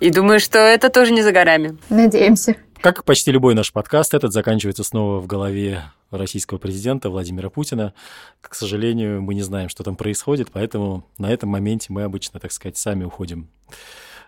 и 0.00 0.10
думаю, 0.10 0.40
что 0.40 0.58
это 0.58 0.90
тоже 0.90 1.12
не 1.12 1.22
за 1.22 1.32
горами. 1.32 1.78
Надеемся. 1.88 2.56
Как 2.80 3.04
почти 3.04 3.30
любой 3.30 3.54
наш 3.54 3.72
подкаст, 3.72 4.14
этот 4.14 4.32
заканчивается 4.32 4.84
снова 4.84 5.20
в 5.20 5.26
голове 5.26 5.82
российского 6.10 6.58
президента 6.58 7.10
Владимира 7.10 7.50
Путина. 7.50 7.94
К 8.40 8.54
сожалению, 8.54 9.22
мы 9.22 9.34
не 9.34 9.42
знаем, 9.42 9.68
что 9.68 9.84
там 9.84 9.96
происходит, 9.96 10.48
поэтому 10.52 11.06
на 11.18 11.30
этом 11.30 11.50
моменте 11.50 11.86
мы 11.90 12.02
обычно, 12.02 12.40
так 12.40 12.52
сказать, 12.52 12.76
сами 12.76 13.04
уходим 13.04 13.48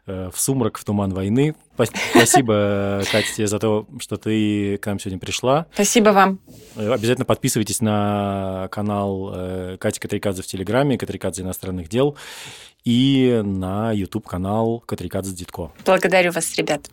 в 0.07 0.35
сумрак, 0.35 0.79
в 0.79 0.85
туман 0.85 1.13
войны. 1.15 1.55
Спасибо, 2.11 3.03
Катя, 3.13 3.35
тебе 3.35 3.47
за 3.47 3.59
то, 3.59 3.87
что 4.01 4.17
ты 4.17 4.77
к 4.79 4.87
нам 4.87 4.99
сегодня 4.99 5.19
пришла. 5.19 5.67
Спасибо 5.73 6.11
вам. 6.11 6.41
Э, 6.77 6.93
обязательно 6.93 7.25
подписывайтесь 7.25 7.81
на 7.81 8.69
канал 8.71 9.33
э, 9.35 9.77
Кати 9.79 10.01
Катрикадзе 10.01 10.43
в 10.43 10.47
Телеграме, 10.47 10.99
Катрикадзе 10.99 11.43
иностранных 11.43 11.89
дел, 11.89 12.17
и 12.85 13.41
на 13.45 13.93
YouTube-канал 13.93 14.81
Катрикадзе 14.81 15.35
Дитко. 15.35 15.73
Благодарю 15.85 16.33
вас, 16.33 16.55
ребят. 16.57 16.89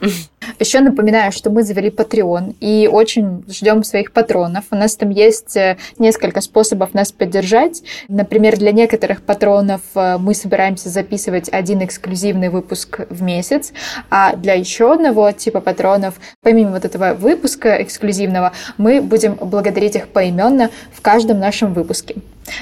Еще 0.58 0.80
напоминаю, 0.80 1.32
что 1.32 1.50
мы 1.50 1.62
завели 1.62 1.90
Patreon 1.90 2.54
и 2.60 2.88
очень 2.90 3.44
ждем 3.48 3.84
своих 3.84 4.12
патронов. 4.12 4.64
У 4.70 4.76
нас 4.76 4.96
там 4.96 5.10
есть 5.10 5.56
э, 5.56 5.76
несколько 5.98 6.40
способов 6.40 6.94
нас 6.94 7.12
поддержать. 7.12 7.82
Например, 8.08 8.56
для 8.56 8.72
некоторых 8.72 9.22
патронов 9.22 9.80
э, 9.94 10.18
мы 10.18 10.34
собираемся 10.34 10.88
записывать 10.88 11.48
один 11.50 11.84
эксклюзивный 11.84 12.48
выпуск 12.48 13.00
в 13.10 13.22
месяц, 13.22 13.72
а 14.10 14.36
для 14.36 14.54
еще 14.54 14.92
одного 14.92 15.32
типа 15.32 15.60
патронов, 15.60 16.14
помимо 16.42 16.72
вот 16.72 16.84
этого 16.84 17.14
выпуска 17.14 17.82
эксклюзивного, 17.82 18.52
мы 18.78 19.00
будем 19.00 19.34
благодарить 19.34 19.96
их 19.96 20.08
поименно 20.08 20.70
в 20.92 21.00
каждом 21.00 21.38
нашем 21.38 21.74
выпуске. 21.74 22.16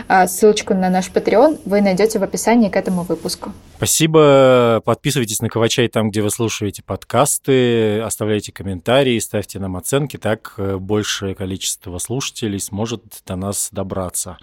А 0.09 0.27
ссылочку 0.27 0.75
на 0.75 0.91
наш 0.91 1.11
Patreon 1.11 1.61
вы 1.65 1.81
найдете 1.81 2.19
в 2.19 2.23
описании 2.23 2.69
к 2.69 2.77
этому 2.77 3.03
выпуску. 3.03 3.53
Спасибо. 3.77 4.83
Подписывайтесь 4.85 5.41
на 5.41 5.49
Кавачай 5.49 5.89
там, 5.89 6.11
где 6.11 6.23
вы 6.23 6.31
слушаете 6.31 6.83
подкасты, 6.83 8.01
оставляйте 8.01 8.53
комментарии, 8.53 9.19
ставьте 9.19 9.59
нам 9.59 9.77
оценки, 9.77 10.17
так 10.17 10.55
э, 10.57 10.77
большее 10.77 11.35
количество 11.35 11.99
слушателей 11.99 12.61
сможет 12.61 13.03
до 13.27 13.37
нас 13.37 13.69
добраться. 13.73 14.39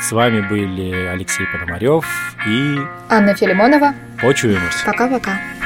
С 0.00 0.12
вами 0.12 0.40
были 0.48 1.06
Алексей 1.06 1.46
Пономарев 1.52 2.06
и 2.46 2.78
Анна 3.08 3.34
Филимонова. 3.34 3.94
Почуемся. 4.20 4.84
Пока-пока. 4.86 5.59